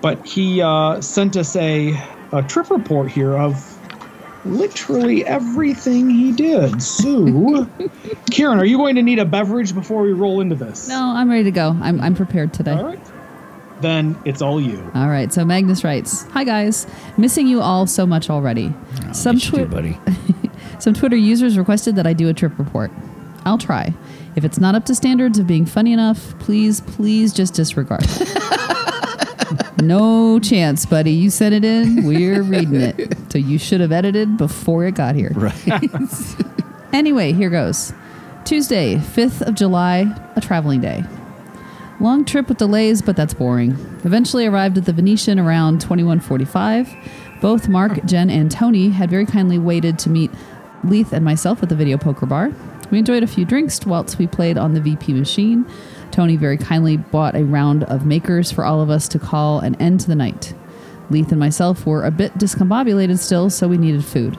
[0.00, 1.96] but he uh, sent us a,
[2.32, 3.66] a trip report here of
[4.44, 6.82] literally everything he did.
[6.82, 7.68] So,
[8.30, 10.88] Karen, are you going to need a beverage before we roll into this?
[10.88, 11.76] No, I'm ready to go.
[11.80, 12.72] I'm, I'm prepared today.
[12.72, 13.00] All right.
[13.80, 14.90] Then it's all you.
[14.94, 15.32] All right.
[15.32, 18.74] So Magnus writes, "Hi guys, missing you all so much already.
[19.12, 19.98] Some Yes, you do, buddy.
[20.78, 22.90] some Twitter users requested that I do a trip report.
[23.46, 23.94] I'll try.
[24.36, 28.06] If it's not up to standards of being funny enough, please, please just disregard.
[29.82, 31.10] no chance, buddy.
[31.12, 32.04] You sent it in.
[32.04, 33.16] We're reading it.
[33.32, 35.32] So you should have edited before it got here.
[35.34, 35.90] Right.
[36.92, 37.92] Anyway, here goes.
[38.44, 41.04] Tuesday, 5th of July, a traveling day.
[42.00, 43.72] Long trip with delays, but that's boring.
[44.04, 46.92] Eventually arrived at the Venetian around 2145.
[47.40, 50.30] Both Mark, Jen, and Tony had very kindly waited to meet
[50.82, 52.50] Leith and myself at the video poker bar.
[52.90, 55.66] We enjoyed a few drinks whilst we played on the VP machine.
[56.10, 59.76] Tony very kindly bought a round of makers for all of us to call an
[59.76, 60.54] end to the night.
[61.08, 64.36] Leith and myself were a bit discombobulated still, so we needed food.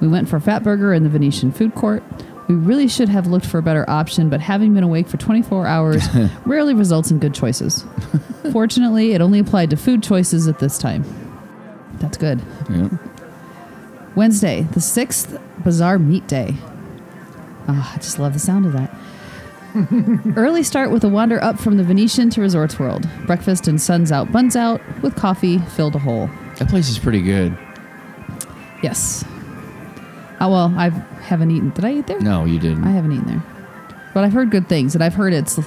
[0.00, 2.02] We went for Fat Burger in the Venetian food court.
[2.48, 5.66] We really should have looked for a better option, but having been awake for 24
[5.66, 6.04] hours
[6.46, 7.84] rarely results in good choices.
[8.52, 11.04] Fortunately, it only applied to food choices at this time.
[11.94, 12.40] That's good.
[12.70, 12.92] Yep.
[14.14, 16.54] Wednesday, the sixth Bazaar Meat Day.
[17.68, 18.94] Ah, I just love the sound of that.
[20.36, 23.06] Early start with a wander up from the Venetian to Resorts World.
[23.26, 26.30] Breakfast and suns out, buns out, with coffee filled a hole.
[26.58, 27.56] That place is pretty good.
[28.82, 29.24] Yes.
[30.40, 30.88] Oh well, I
[31.22, 31.70] haven't eaten.
[31.70, 32.20] Did I eat there?
[32.20, 32.84] No, you didn't.
[32.84, 33.42] I haven't eaten there,
[34.14, 35.58] but I've heard good things, and I've heard it's,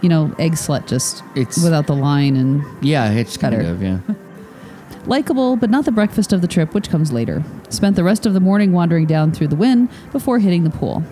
[0.00, 3.68] you know, Eggslut just It's- without the line and yeah, it's kind Better.
[3.70, 3.98] of, yeah.
[5.06, 7.42] likable, but not the breakfast of the trip, which comes later.
[7.68, 11.02] Spent the rest of the morning wandering down through the Wynn before hitting the pool.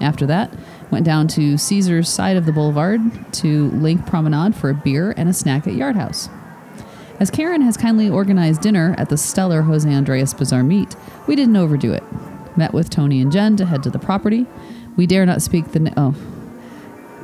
[0.00, 0.52] After that,
[0.90, 3.00] went down to Caesar's side of the boulevard
[3.34, 6.28] to LINQ Promenade for a beer and a snack at Yard House.
[7.18, 10.96] As Karen has kindly organized dinner at the stellar Jose Andres Bazaar Meat,
[11.26, 12.02] we didn't overdo it.
[12.56, 14.46] Met with Tony and Jen to head to the property.
[14.96, 16.14] We dare not speak the na- oh.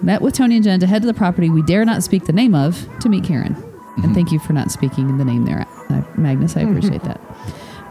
[0.02, 2.32] Met with Tony and Jen to head to the property we dare not speak the
[2.32, 3.56] name of to meet Karen.
[4.02, 6.56] And thank you for not speaking the name there, uh, Magnus.
[6.56, 7.18] I appreciate that.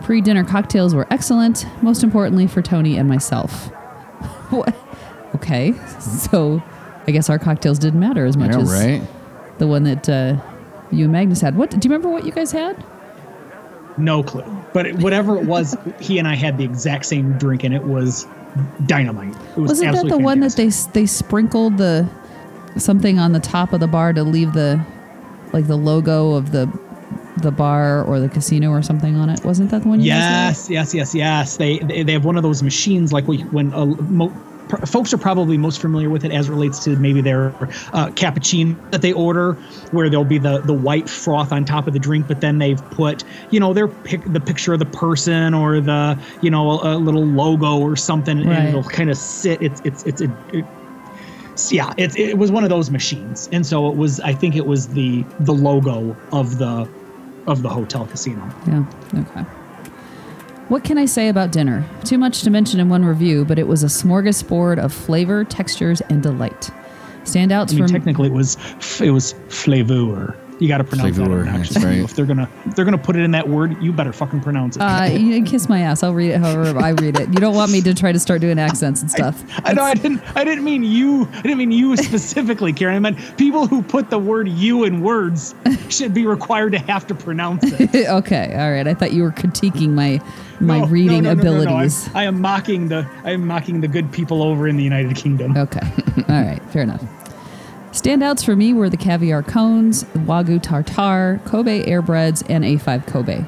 [0.04, 3.72] Pre dinner cocktails were excellent, most importantly for Tony and myself.
[4.50, 4.76] What?
[5.36, 6.62] Okay, so
[7.08, 9.02] I guess our cocktails didn't matter as much Yeah, as right?
[9.58, 10.38] the one that uh,
[10.92, 11.58] you and Magnus had.
[11.58, 12.10] What do you remember?
[12.10, 12.82] What you guys had?
[13.98, 14.44] No clue.
[14.74, 17.84] But it- whatever it was, he and I had the exact same drink, and it
[17.84, 18.28] was
[18.86, 19.36] dynamite.
[19.36, 22.08] It was Wasn't that the absolutely one that they they sprinkled the
[22.78, 24.84] something on the top of the bar to leave the
[25.54, 26.68] like the logo of the
[27.38, 29.44] the bar or the casino or something on it?
[29.44, 30.00] Wasn't that the one?
[30.00, 30.08] You?
[30.08, 31.58] Yes, yes, yes, yes.
[31.58, 34.34] They they, they have one of those machines like we- when uh, mo-
[34.70, 37.48] pr- folks are probably most familiar with it as relates to maybe their
[37.94, 39.54] uh, cappuccino that they order,
[39.92, 42.82] where there'll be the the white froth on top of the drink, but then they've
[42.92, 46.96] put you know their pic the picture of the person or the you know a,
[46.96, 48.58] a little logo or something, Right.
[48.60, 49.62] and it'll kind of sit.
[49.62, 50.26] It's it's it's a.
[50.54, 50.66] It,
[51.72, 54.20] yeah, it, it was one of those machines, and so it was.
[54.20, 56.86] I think it was the the logo of the
[57.48, 58.50] of the hotel casino.
[58.68, 58.86] Yeah.
[59.14, 59.42] Okay.
[60.68, 61.88] What can I say about dinner?
[62.04, 66.02] Too much to mention in one review, but it was a smorgasbord of flavor, textures,
[66.02, 66.72] and delight.
[67.24, 68.58] Standouts I mean, from technically, it was
[69.00, 70.36] it was flavor.
[70.60, 71.58] You got to pronounce Flavor, that.
[71.70, 71.98] that's right.
[72.00, 74.78] if they're gonna if they're gonna put it in that word, you better fucking pronounce
[74.78, 74.82] it.
[74.82, 76.02] uh, you kiss my ass.
[76.02, 77.28] I'll read it however I read it.
[77.30, 79.44] You don't want me to try to start doing accents and stuff.
[79.66, 82.96] I know I didn't I didn't mean you I didn't mean you specifically, Karen.
[82.96, 85.54] I meant people who put the word "you" in words
[85.90, 88.08] should be required to have to pronounce it.
[88.10, 88.88] okay, all right.
[88.88, 90.22] I thought you were critiquing my
[90.62, 91.50] my No, no, reading no, no, no, no.
[91.52, 92.10] I'm- abilities.
[92.16, 95.58] I am mocking the I am mocking the good people over in the United Kingdom.
[95.58, 95.82] Okay.
[96.30, 96.62] All right.
[96.72, 97.04] Fair enough.
[97.96, 103.46] Standouts for me were the caviar cones, Wagyu tartar, Kobe airbreads, and A5 Kobe.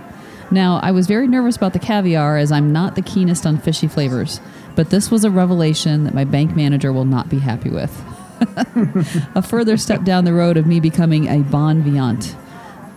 [0.51, 3.89] Now, I was very nervous about the caviar as I'm not the keenest on fishy
[3.89, 4.39] flavors,
[4.77, 7.91] but this was a revelation that my bank manager will not be happy with.
[9.35, 12.33] a further step down the road of me becoming a bon vivant.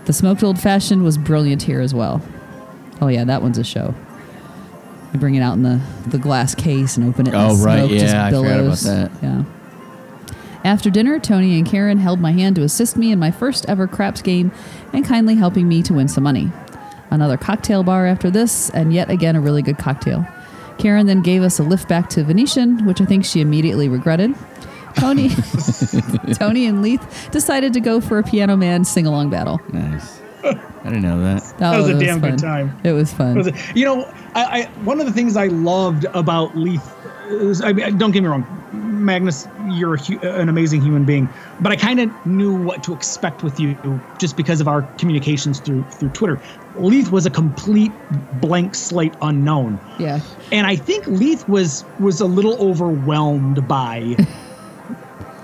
[0.04, 2.22] The smoked old fashioned was brilliant here as well.
[3.00, 3.92] Oh, yeah, that one's a show.
[5.12, 7.34] You bring it out in the, the glass case and open it.
[7.34, 8.82] and Oh, the right, smoke just yeah, I forgot about billows.
[8.84, 9.10] that.
[9.20, 9.44] Yeah.
[10.64, 13.86] After dinner, Tony and Karen held my hand to assist me in my first ever
[13.86, 14.52] craps game
[14.92, 16.50] and kindly helping me to win some money.
[17.10, 20.26] Another cocktail bar after this, and yet again a really good cocktail.
[20.78, 24.34] Karen then gave us a lift back to Venetian, which I think she immediately regretted.
[24.96, 25.28] Tony,
[26.34, 29.60] Tony and Leith decided to go for a Piano Man sing along battle.
[29.72, 30.20] Nice.
[30.42, 30.54] I
[30.84, 31.42] didn't know that.
[31.58, 32.74] That was a it damn good time.
[32.82, 33.36] It was fun.
[33.36, 34.04] Was it- You know,
[34.34, 36.94] I, I one of the things I loved about Leith
[37.30, 41.28] is, I mean, don't get me wrong, Magnus, you're a, hu- an amazing human being,
[41.60, 43.76] but I kind of knew what to expect with you
[44.18, 46.40] just because of our communications through through Twitter.
[46.76, 47.92] Leith was a complete
[48.40, 50.20] blank slate unknown, yeah.
[50.52, 54.16] and I think Leith was was a little overwhelmed by.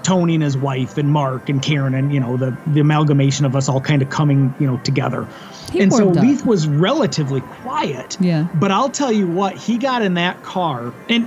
[0.02, 3.56] Tony and his wife and Mark and Karen and you know the the amalgamation of
[3.56, 5.26] us all kind of coming you know together.
[5.72, 6.16] He and so up.
[6.16, 8.16] Leith was relatively quiet.
[8.20, 8.46] Yeah.
[8.54, 11.26] But I'll tell you what, he got in that car and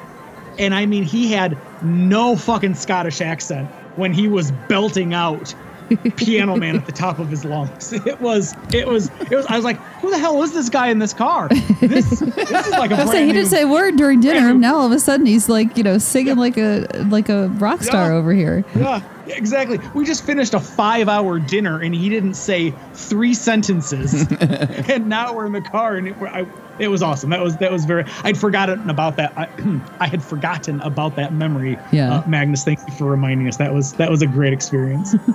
[0.60, 5.55] and I mean he had no fucking Scottish accent when he was belting out
[6.18, 7.91] piano man at the top of his lungs.
[8.05, 9.45] It was, it was, it was.
[9.47, 11.49] I was like, who the hell is this guy in this car?
[11.80, 14.20] This, this is like a I was brand saying he didn't say a word during
[14.20, 14.53] dinner.
[14.53, 17.82] Now all of a sudden he's like, you know, singing like a like a rock
[17.82, 18.16] star Yeah.
[18.18, 18.64] over here.
[18.76, 19.80] Yeah, exactly.
[19.94, 25.46] We just finished a five-hour dinner, and he didn't say three sentences, and now we're
[25.46, 26.46] in the car, and it, I,
[26.80, 27.30] it was awesome.
[27.30, 28.06] That was that was very.
[28.24, 29.38] I'd forgotten about that.
[29.38, 29.48] I,
[30.00, 31.78] I had forgotten about that memory.
[31.92, 32.20] Yeah.
[32.20, 33.58] uh, Magnus, thank you for reminding us.
[33.58, 35.16] That was that was a great experience.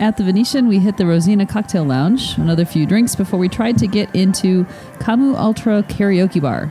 [0.00, 3.78] At the Venetian, we hit the Rosina Cocktail Lounge, another few drinks before we tried
[3.78, 4.64] to get into
[5.00, 6.70] Kamu Ultra Karaoke Bar.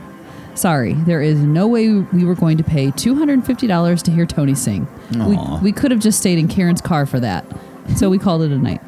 [0.58, 4.88] Sorry, there is no way we were going to pay $250 to hear Tony sing.
[5.12, 5.60] We, Aw.
[5.60, 7.44] we could have just stayed in Karen's car for that.
[7.96, 8.80] So we called it a night.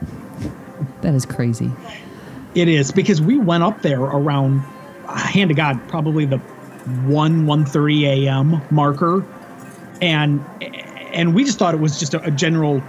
[1.03, 1.71] That is crazy.
[2.57, 4.65] It is because we went up there around,
[5.07, 6.39] uh, hand to God, probably the
[7.07, 8.61] one one thirty a.m.
[8.73, 9.25] marker,
[10.03, 10.45] and
[11.13, 12.83] and we just thought it was just a, a general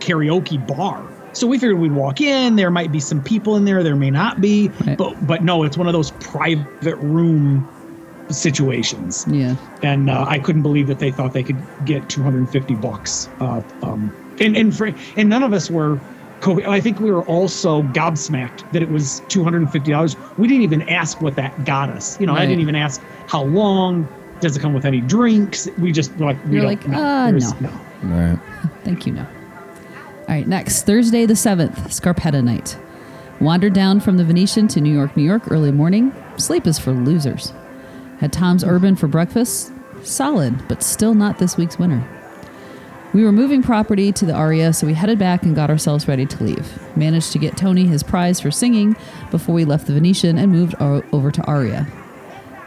[0.00, 1.02] karaoke bar.
[1.32, 2.56] So we figured we'd walk in.
[2.56, 3.82] There might be some people in there.
[3.82, 4.98] There may not be, Right.
[4.98, 7.66] but but no, it's one of those private room
[8.30, 9.24] situations.
[9.28, 9.56] Yeah.
[9.82, 13.28] And uh, I couldn't believe that they thought they could get 250 bucks.
[13.40, 15.98] Uh, um, and and for, and none of us were.
[16.40, 20.16] co- I think we were also gobsmacked that it was 250 dollars.
[20.38, 22.18] We didn't even ask what that got us.
[22.20, 24.06] You know, I didn't even ask how long.
[24.40, 25.66] Does it come with any drinks?
[25.78, 27.02] We just were like, we You're like, know.
[27.02, 27.70] uh, There's- no.
[28.02, 28.38] Right.
[28.84, 29.22] Thank you, no.
[29.22, 32.76] All right, next, Thursday the 7th, Scarpetta night.
[33.40, 36.12] Wandered down from the Venetian to New York, New York early morning.
[36.36, 37.54] Sleep is for losers.
[38.18, 39.72] Had Tom's Urban for breakfast.
[40.02, 42.06] Solid, but still not this week's winner.
[43.12, 46.26] We were moving property to the Aria, so we headed back and got ourselves ready
[46.26, 46.96] to leave.
[46.96, 48.94] Managed to get Tony his prize for singing
[49.30, 51.86] before we left the Venetian and moved over to Aria.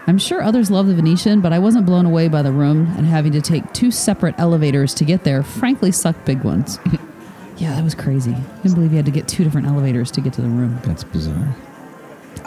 [0.08, 3.06] I'm sure others love the Venetian, but I wasn't blown away by the room, and
[3.06, 6.80] having to take two separate elevators to get there frankly sucked big ones.
[7.58, 8.32] yeah, that was crazy.
[8.34, 10.80] I didn't believe you had to get two different elevators to get to the room.
[10.84, 11.56] That's bizarre.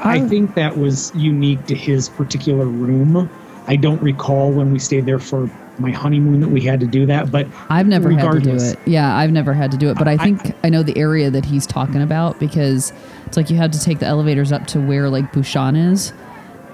[0.04, 3.30] I think that was unique to his particular room.
[3.66, 5.48] I don't recall when we stayed there for
[5.78, 8.76] my honeymoon that we had to do that, but I've never had to do it.
[8.84, 11.30] Yeah, I've never had to do it, but I I- think I know the area
[11.30, 12.92] that he's talking about because
[13.26, 16.12] it's like you had to take the elevators up to where like Bouchon is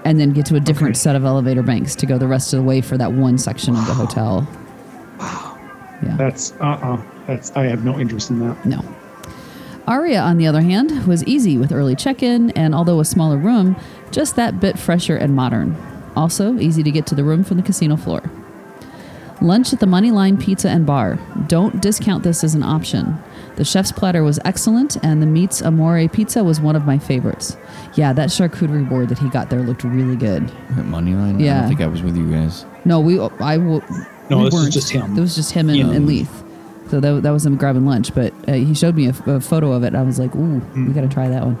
[0.05, 0.99] and then get to a different Okay.
[0.99, 3.75] set of elevator banks to go the rest of the way for that one section
[3.75, 4.47] of the hotel.
[5.19, 5.57] Wow.
[6.03, 6.15] Yeah.
[6.17, 8.65] That's uh uh That's I have no interest in that.
[8.65, 8.83] No.
[9.89, 13.37] Aria, on the other hand, was easy with early check in and although a smaller
[13.37, 13.75] room,
[14.11, 15.75] just that bit fresher and modern.
[16.15, 18.21] Also, easy to get to the room from the casino floor.
[19.41, 21.17] Lunch at the Moneyline Pizza and Bar.
[21.47, 23.17] Don't discount this as an option.
[23.55, 27.57] The chef's platter was excellent, and the meats amore pizza was one of my favorites.
[27.95, 30.43] Yeah, that charcuterie board that he got there looked really good.
[30.43, 31.37] At Moneyline?
[31.39, 31.59] I Yeah.
[31.61, 32.65] don't think I was with you guys.
[32.85, 33.81] No, we I w-
[34.29, 34.73] No, we this was weren't.
[34.73, 35.17] just him.
[35.17, 35.89] It was just him and, Yeah.
[35.89, 36.43] and Leith.
[36.89, 38.13] So that, that was him grabbing lunch.
[38.13, 39.95] But uh, he showed me a photo of it.
[39.95, 41.59] I was like, ooh, we got to try that one.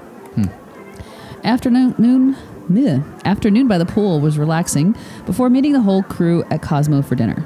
[1.43, 2.35] Afternoon, noon,
[2.69, 7.15] yeah, afternoon by the pool was relaxing before meeting the whole crew at Cosmo for
[7.15, 7.45] dinner.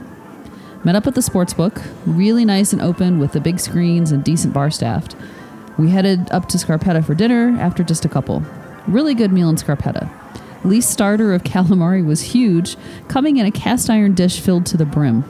[0.84, 4.23] Met up at the sports book, really nice and open with the big screens and
[4.23, 5.15] decent bar staffed.
[5.77, 8.43] We headed up to Scarpetta for dinner after just a couple.
[8.88, 10.09] Really good meal in Scarpetta.
[10.65, 12.75] Lee's starter of calamari was huge,
[13.07, 15.23] coming in a cast iron dish filled to the brim.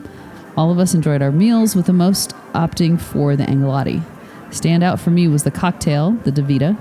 [0.56, 4.04] All of us enjoyed our meals, with the most opting for the Angelotti.
[4.50, 6.80] Standout for me was the cocktail, the Davita.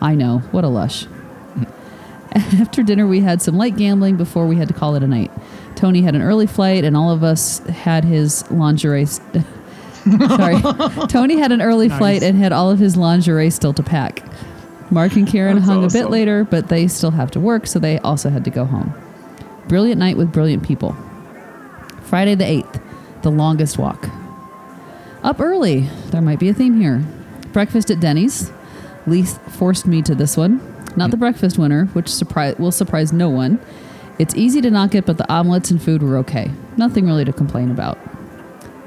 [0.00, 1.06] I know, what a lush.
[2.34, 5.30] After dinner, we had some light gambling before we had to call it a night.
[5.76, 9.06] Tony had an early flight, and all of us had his lingerie.
[9.06, 9.44] St-
[10.28, 10.60] Sorry.
[11.08, 14.22] Tony had an early flight and had all of his lingerie still to pack.
[14.90, 17.78] Mark and Karen That's hung a bit later, but they still have to work, so
[17.78, 18.92] they also had to go home.
[19.68, 20.94] Brilliant night with brilliant people.
[22.02, 22.82] Friday the 8th,
[23.24, 24.08] the longest walk.
[25.24, 25.88] Up early.
[26.10, 27.02] There might be a theme here.
[27.52, 28.52] Breakfast at Denny's.
[29.06, 30.60] Leith forced me to this one.
[30.96, 33.58] Not the breakfast winner, which surprise will surprise no one.
[34.18, 36.50] It's easy to knock it, but the omelets and food were okay.
[36.76, 37.98] Nothing really to complain about.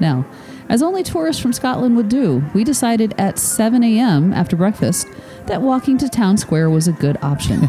[0.00, 0.24] Now,
[0.68, 4.32] as only tourists from Scotland would do, we decided at 7 a.m.
[4.32, 5.08] after breakfast
[5.46, 7.68] that walking to town square was a good option.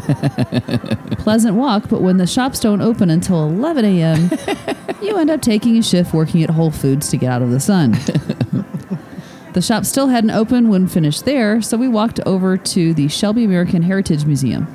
[1.18, 4.30] Pleasant walk, but when the shops don't open until 11 a.m.,
[5.02, 7.60] you end up taking a shift working at Whole Foods to get out of the
[7.60, 7.92] sun.
[9.54, 13.44] the shop still hadn't opened when finished there, so we walked over to the Shelby
[13.44, 14.66] American Heritage Museum.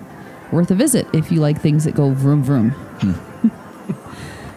[0.51, 2.71] Worth a visit if you like things that go vroom vroom.
[2.71, 3.34] Hmm.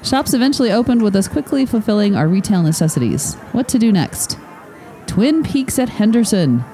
[0.03, 3.35] Shops eventually opened with us quickly fulfilling our retail necessities.
[3.53, 4.39] What to do next?
[5.07, 6.65] Twin Peaks at Henderson.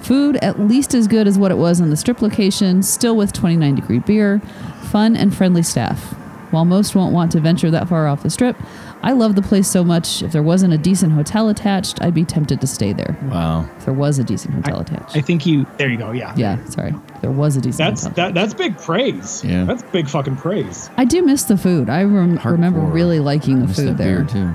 [0.00, 3.32] Food at least as good as what it was on the strip location, still with
[3.32, 4.40] 29 degree beer,
[4.84, 6.14] fun and friendly staff.
[6.50, 8.56] While most won't want to venture that far off the strip,
[9.02, 10.22] I love the place so much.
[10.22, 13.16] If there wasn't a decent hotel attached, I'd be tempted to stay there.
[13.30, 13.68] Wow.
[13.78, 15.16] If there was a decent hotel attached.
[15.16, 15.64] I think you.
[15.78, 16.10] There you go.
[16.10, 16.34] Yeah.
[16.36, 16.92] yeah, sorry.
[17.20, 18.26] There was a decent That's hotel.
[18.26, 18.34] that.
[18.34, 19.44] That's big praise.
[19.44, 19.64] Yeah.
[19.64, 20.90] That's big fucking praise.
[20.96, 21.88] I do miss the food.
[21.88, 24.24] I rem- remember really liking the Miss food that there.
[24.24, 24.54] beer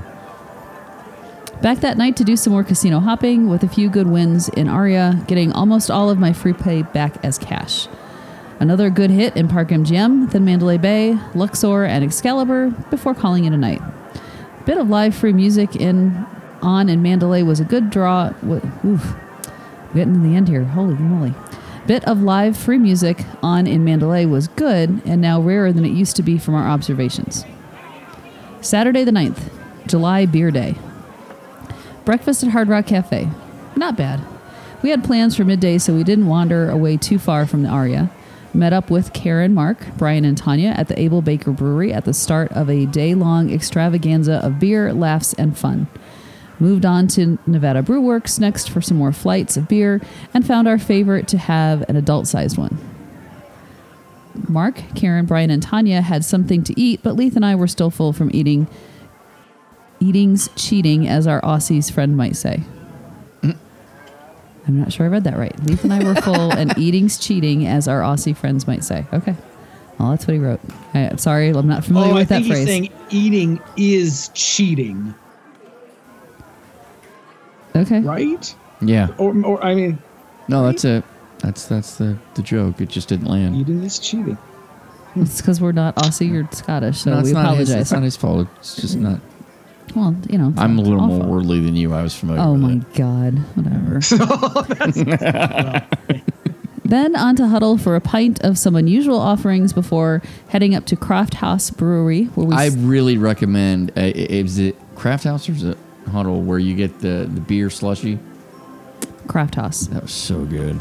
[1.62, 4.68] Back that night to do some more casino hopping with a few good wins in
[4.68, 7.88] Aria, getting almost all of my free pay back as cash.
[8.58, 13.52] Another good hit in Park MGM, then Mandalay Bay, Luxor, and Excalibur before calling it
[13.52, 13.82] a night.
[14.64, 16.26] Bit of live free music in
[16.62, 18.32] on in Mandalay was a good draw.
[18.84, 19.14] Oof,
[19.94, 20.64] getting to the end here.
[20.64, 21.34] Holy moly!
[21.86, 25.92] Bit of live free music on in Mandalay was good and now rarer than it
[25.92, 27.44] used to be from our observations.
[28.60, 29.52] Saturday the 9th,
[29.86, 30.76] July Beer Day.
[32.04, 33.28] Breakfast at Hard Rock Cafe.
[33.76, 34.20] Not bad.
[34.82, 38.10] We had plans for midday, so we didn't wander away too far from the Aria.
[38.56, 42.14] Met up with Karen, Mark, Brian, and Tanya at the Able Baker Brewery at the
[42.14, 45.86] start of a day long extravaganza of beer, laughs, and fun.
[46.58, 50.00] Moved on to Nevada Brew Works next for some more flights of beer
[50.32, 52.78] and found our favorite to have an adult sized one.
[54.48, 57.90] Mark, Karen, Brian, and Tanya had something to eat, but Leith and I were still
[57.90, 58.68] full from eating
[60.00, 62.62] eating's cheating, as our Aussies friend might say.
[64.66, 65.58] I'm not sure I read that right.
[65.64, 69.06] Leith and I were full, and eating's cheating, as our Aussie friends might say.
[69.12, 69.34] Okay.
[69.98, 70.60] Well, that's what he wrote.
[70.92, 72.66] I, am sorry, I'm not familiar oh, I with that think he's phrase.
[72.66, 75.14] saying eating is cheating,
[77.74, 78.00] okay.
[78.00, 78.54] right?
[78.80, 79.08] Yeah.
[79.18, 79.98] Or, or I mean,
[80.48, 81.04] No, that's it.
[81.38, 82.80] That's that's the the joke.
[82.80, 83.56] It just didn't land.
[83.56, 84.38] eating is cheating.
[85.14, 87.82] It's because we're not Aussie or Scottish, so no, it's we not his, apologize.
[87.82, 88.48] it's not his fault.
[88.58, 89.20] It's just not.
[89.94, 90.52] Well, you know.
[90.56, 91.92] I'm a little our more worldly than you.
[91.94, 92.42] I was familiar.
[92.42, 92.94] Oh with my it.
[92.94, 93.38] God.
[93.54, 94.00] Whatever.
[96.84, 100.96] then on to HUDL for a pint of some unusual offerings before heading up to
[100.96, 102.54] CraftHaus Brewery, where we.
[102.54, 103.90] I s- really recommend.
[103.96, 105.78] Uh, is it CraftHaus or is it
[106.10, 108.18] HUDL where you get the the beer slushy?
[109.26, 109.88] CraftHaus.
[109.90, 110.78] That was so good.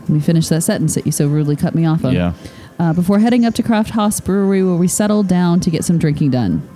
[0.00, 2.12] Let me finish that sentence that you so rudely cut me off on.
[2.12, 2.32] Yeah.
[2.78, 6.30] Uh, before heading up to CraftHaus Brewery, where we settled down to get some drinking
[6.30, 6.68] done.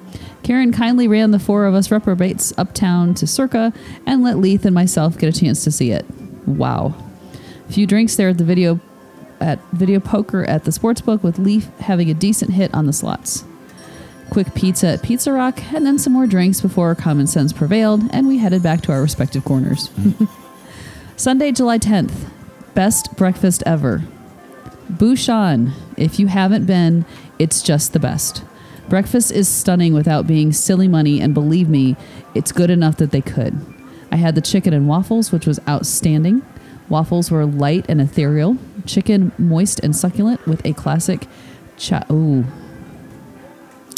[0.46, 3.72] Karen kindly ran the four of us reprobates uptown to Circa
[4.06, 6.06] and let Leith and myself get a chance to see it.
[6.46, 6.94] Wow.
[7.68, 8.78] A few drinks there at the video
[9.40, 13.44] at video poker at the sportsbook with Leith having a decent hit on the slots.
[14.30, 18.28] Quick pizza at Pizza Rock, and then some more drinks before common sense prevailed, and
[18.28, 19.90] we headed back to our respective corners.
[21.16, 22.30] Sunday, July 10th.
[22.72, 24.04] Best breakfast ever.
[24.88, 25.72] Bouchon.
[25.96, 27.04] If you haven't been,
[27.36, 28.44] it's just the best.
[28.88, 31.96] Breakfast is stunning without being silly money, and believe me,
[32.34, 33.58] it's good enough that they could.
[34.12, 36.42] I had the chicken and waffles, which was outstanding.
[36.88, 38.56] Waffles were light and ethereal.
[38.86, 41.26] Chicken moist and succulent with a classic
[41.76, 42.44] cha- ooh,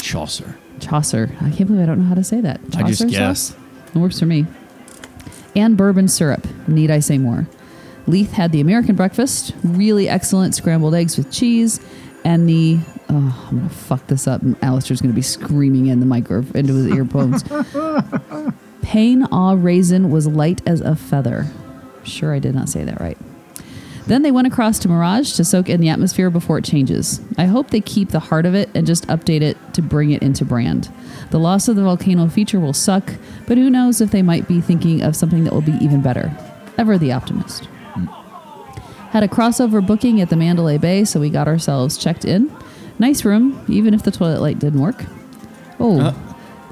[0.01, 0.57] Chaucer.
[0.79, 1.29] Chaucer.
[1.41, 2.59] I can't believe I don't know how to say that.
[2.75, 3.47] I just Chaucer guessed.
[3.49, 3.57] sauce?
[3.93, 4.45] It works for me.
[5.55, 6.47] And bourbon syrup.
[6.67, 7.47] Need I say more?
[8.07, 11.79] Leith had the American breakfast, really excellent scrambled eggs with cheese,
[12.23, 14.41] and the oh, I'm gonna fuck this up.
[14.41, 17.43] and Alistair's gonna be screaming in the micro into his earphones.
[18.81, 21.45] Pain au raisin was light as a feather.
[22.03, 23.17] Sure, I did not say that right.
[24.07, 27.21] Then they went across to Mirage to soak in the atmosphere before it changes.
[27.37, 30.23] I hope they keep the heart of it and just update it to bring it
[30.23, 30.91] into brand.
[31.29, 33.13] The loss of the volcano feature will suck,
[33.45, 36.35] but who knows if they might be thinking of something that will be even better.
[36.75, 37.67] Ever the optimist.
[39.11, 42.55] Had a crossover booking at the Mandalay Bay, so we got ourselves checked in.
[42.99, 45.03] Nice room, even if the toilet light didn't work.
[45.79, 46.13] Oh, uh.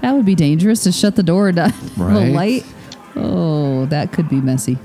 [0.02, 1.74] that would be dangerous to shut the door down.
[1.98, 2.66] the light.
[3.16, 4.78] Oh, that could be messy.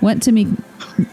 [0.00, 0.48] Went to meet,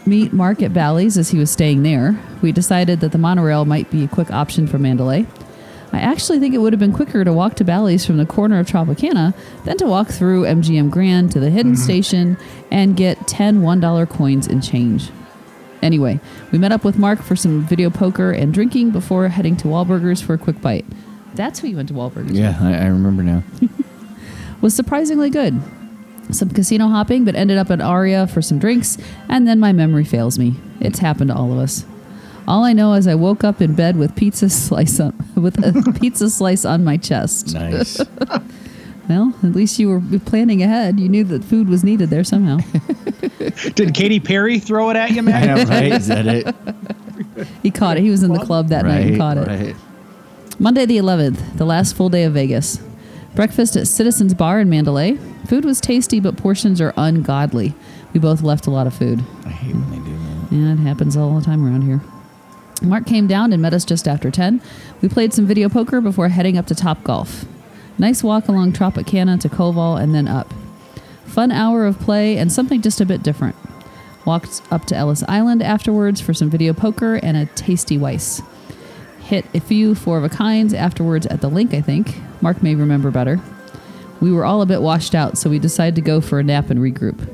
[0.06, 2.18] meet Mark at Bally's as he was staying there.
[2.42, 5.26] We decided that the monorail might be a quick option for Mandalay.
[5.92, 8.58] I actually think it would have been quicker to walk to Bally's from the corner
[8.58, 9.34] of Tropicana
[9.64, 11.82] than to walk through MGM Grand to the hidden mm-hmm.
[11.82, 12.36] station
[12.70, 15.10] and get 10 $1 coins in change.
[15.86, 16.18] Anyway,
[16.50, 20.20] we met up with Mark for some video poker and drinking before heading to Wahlburgers
[20.20, 20.84] for a quick bite.
[21.36, 23.44] That's who you went to Wahlburgers Yeah, I, I remember now.
[24.60, 25.62] was surprisingly good.
[26.32, 30.04] Some casino hopping, but ended up at Aria for some drinks, and then my memory
[30.04, 30.56] fails me.
[30.80, 31.84] It's happened to all of us.
[32.48, 35.92] All I know is I woke up in bed with pizza slice on, with a
[36.00, 37.54] pizza slice on my chest.
[37.54, 38.00] Nice.
[39.08, 40.98] Well, at least you were planning ahead.
[40.98, 42.58] You knew that food was needed there somehow.
[43.74, 45.46] Did Katy Perry throw it at you, I man?
[45.58, 45.92] know, right?
[45.92, 46.54] Is that it?
[47.62, 48.02] he caught it.
[48.02, 49.46] He was in the club that night and caught it.
[49.46, 49.76] Right.
[50.58, 52.82] Monday the 11th, the last full day of Vegas.
[53.34, 55.18] Breakfast at Citizens Bar in Mandalay.
[55.46, 57.74] Food was tasty, but portions are ungodly.
[58.12, 59.22] We both left a lot of food.
[59.44, 60.52] I hate when they do that.
[60.52, 62.00] Yeah, it happens all the time around here.
[62.82, 64.60] Mark came down and met us just after 10.
[65.02, 67.44] We played some video poker before heading up to Top Golf.
[67.98, 70.52] Nice walk along Tropicana to Koval and then up.
[71.24, 73.56] Fun hour of play and something just a bit different.
[74.24, 78.42] Walked up to Ellis Island afterwards for some video poker and a tasty Weiss.
[79.20, 82.16] Hit a few four of a kinds afterwards at the LINQ, I think.
[82.42, 83.40] Mark may remember better.
[84.20, 86.70] We were all a bit washed out, so we decided to go for a nap
[86.70, 87.28] and regroup.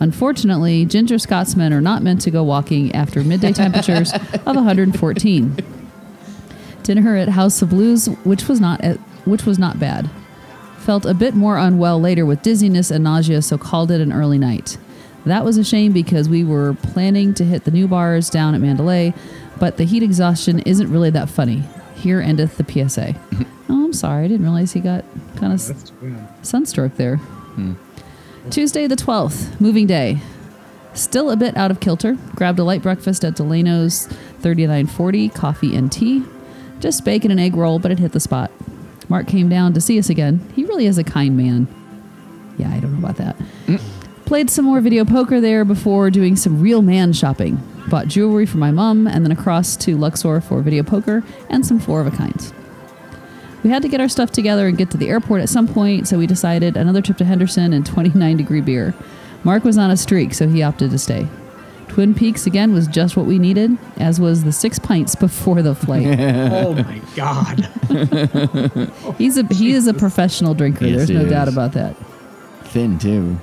[0.00, 5.56] Unfortunately, ginger Scotsmen are not meant to go walking after midday temperatures of 114.
[6.82, 8.82] Dinner at House of Blues, which was not
[9.24, 10.10] which was not bad.
[10.78, 14.38] Felt a bit more unwell later with dizziness and nausea, so called it an early
[14.38, 14.78] night.
[15.24, 18.60] That was a shame because we were planning to hit the new bars down at
[18.60, 19.14] Mandalay,
[19.60, 21.62] but the heat exhaustion isn't really that funny.
[21.94, 23.14] Here endeth the PSA.
[23.68, 25.04] oh, I'm sorry, I didn't realize he got
[25.36, 25.60] kind of
[26.42, 27.16] sunstroke there.
[27.16, 27.74] Hmm.
[28.50, 30.20] Tuesday the 12th, moving day.
[30.94, 32.18] Still a bit out of kilter.
[32.34, 34.06] Grabbed a light breakfast at Delano's
[34.40, 36.24] 3940, coffee and tea.
[36.80, 38.50] Just bacon and egg roll, but it hit the spot.
[39.12, 40.40] Mark came down to see us again.
[40.56, 41.68] He really is a kind man.
[42.56, 43.36] Yeah, I don't know about that.
[43.66, 43.78] Mm.
[44.24, 47.60] Played some more video poker there before doing some real man shopping.
[47.90, 51.78] Bought jewelry for my mom and then across to Luxor for video poker and some
[51.78, 52.54] four of a kinds.
[53.62, 56.08] We had to get our stuff together and get to the airport at some point,
[56.08, 58.94] so we decided another trip to Henderson and 29 degree beer.
[59.44, 61.28] Mark was on a streak, so he opted to stay.
[61.92, 65.74] Twin Peaks again was just what we needed, as was the six pints before the
[65.74, 66.06] flight.
[66.18, 67.68] oh my god.
[69.18, 70.86] He's a he is a professional drinker.
[70.86, 71.30] Yes, There's no is.
[71.30, 71.94] doubt about that.
[72.64, 73.38] Thin too.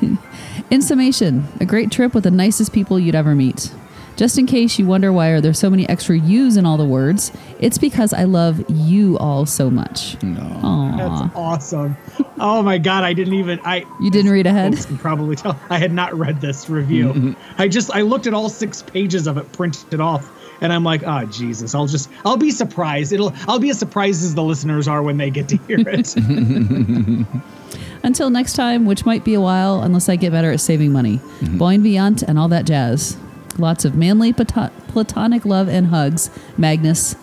[0.70, 3.74] In summation, a great trip with the nicest people you'd ever meet.
[4.16, 6.84] Just in case you wonder why are there so many extra U's in all the
[6.84, 10.16] words, it's because I love you all so much.
[10.18, 10.96] Aww.
[10.96, 11.96] That's awesome.
[12.38, 14.72] Oh my god, I didn't even I You didn't read ahead?
[14.74, 17.08] folks can probably tell I had not read this review.
[17.12, 17.60] Mm-hmm.
[17.60, 20.84] I just I looked at all six pages of it, printed it off, and I'm
[20.84, 23.12] like, oh Jesus, I'll just I'll be surprised.
[23.12, 26.14] It'll I'll be as surprised as the listeners are when they get to hear it.
[28.04, 31.18] Until next time, which might be a while unless I get better at saving money.
[31.18, 31.58] Mm-hmm.
[31.58, 33.16] Bon vivant and all that jazz.
[33.58, 36.30] Lots of manly plato- platonic love and hugs.
[36.56, 37.16] Magnus.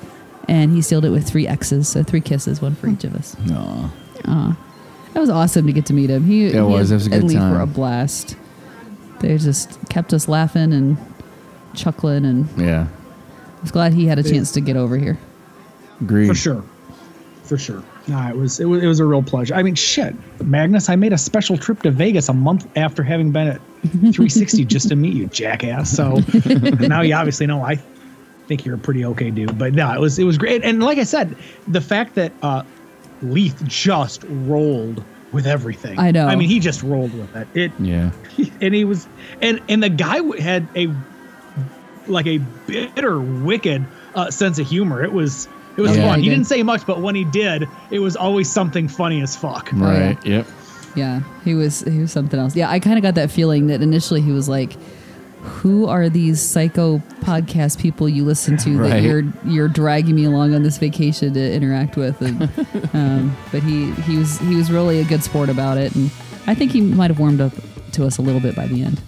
[0.47, 3.35] And he sealed it with three X's, so three kisses, one for each of us.
[3.51, 3.91] Aw.
[4.25, 4.57] Aw.
[5.13, 6.23] That was awesome to get to meet him.
[6.25, 6.89] He, It he was.
[6.89, 8.35] and It was a good Ed Leaf were a blast.
[9.19, 10.97] They just kept us laughing and
[11.75, 12.87] chuckling, and Yeah.
[13.57, 15.19] I was glad he had a chance to get over here.
[16.01, 16.27] Agreed.
[16.27, 16.63] For sure.
[17.43, 17.83] For sure.
[18.09, 19.53] Nah, it was it was it was a real pleasure.
[19.53, 23.31] I mean, shit, Magnus, I made a special trip to Vegas a month after having
[23.31, 25.91] been at 360 just to meet you, jackass.
[25.91, 26.19] So
[26.79, 27.77] now you obviously know I
[28.47, 29.57] think you're a pretty okay dude.
[29.57, 30.63] But no, it was it was great.
[30.63, 31.37] And like I said,
[31.67, 32.63] the fact that uh
[33.21, 35.99] Leith just rolled with everything.
[35.99, 36.25] I know.
[36.25, 37.47] I mean, he just rolled with it.
[37.53, 38.11] It Yeah.
[38.61, 39.07] and he was
[39.41, 40.87] and and the guy had a
[42.07, 43.85] like a bitter wicked
[44.15, 45.47] uh, sense of humor it was
[45.79, 46.35] it was Yeah, fun he he did.
[46.35, 50.17] didn't say much but when he did it was always something funny as fuck Right.
[50.25, 50.45] Yep.
[50.95, 52.55] Yeah, he was he was something else.
[52.55, 54.73] Yeah, I kind of got that feeling that initially he was like,
[55.61, 59.03] "Who are these psycho podcast people you listen to that Right.
[59.03, 62.41] you're you're dragging me along on this vacation to interact with?" And,
[62.93, 66.09] um, but he he was he was really a good sport about it, and
[66.47, 67.53] I think he might have warmed up
[67.93, 68.99] to us a little bit by the end.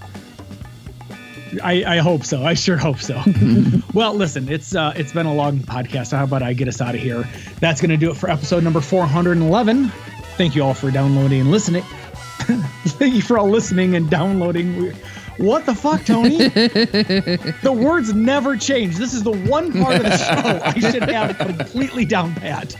[1.63, 2.43] I, I hope so.
[2.43, 3.21] I sure hope so.
[3.93, 6.95] Well listen it's uh it's been a long podcast how about i get us out
[6.95, 7.27] of here?
[7.59, 9.91] That's gonna do it for episode number 411
[10.37, 11.83] thank you all for downloading and listening.
[12.41, 14.91] Thank you for all listening and downloading.
[15.37, 16.37] What the fuck tony?
[17.61, 18.97] The words never change.
[18.97, 22.71] This is the one part of the show i should have completely down pat.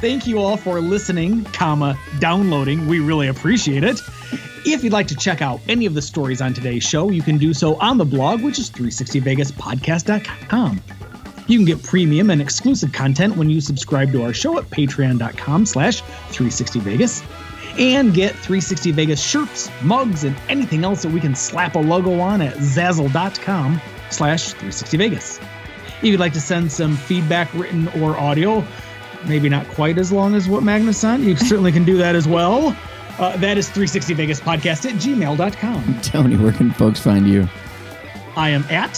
[0.00, 2.86] Thank you all for listening comma downloading.
[2.86, 4.00] We really appreciate it
[4.64, 7.38] if you'd like to check out any of the stories on today's show, you can
[7.38, 10.80] do so on the blog, which is 360vegaspodcast.com.
[11.48, 15.66] You can get premium and exclusive content when you subscribe to our show at patreon.com
[15.66, 17.24] slash 360vegas
[17.78, 22.20] and get 360 Vegas shirts, mugs, and anything else that we can slap a logo
[22.20, 25.42] on at zazzle.com slash 360vegas.
[25.98, 28.64] If you'd like to send some feedback, written or audio,
[29.26, 32.28] maybe not quite as long as what Magnus sent, you certainly can do that as
[32.28, 32.76] well.
[33.18, 36.00] Uh, that is 360vegaspodcast at gmail.com.
[36.02, 37.48] Tony, where can folks find you?
[38.36, 38.96] I am at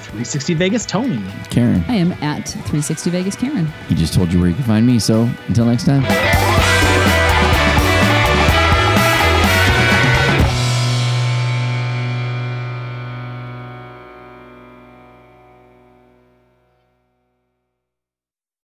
[0.00, 1.22] 360 Vegas Tony.
[1.50, 3.66] Karen, I am at 360 Vegas Karen.
[3.88, 4.98] he just told you where you can find me.
[4.98, 6.02] So until next time.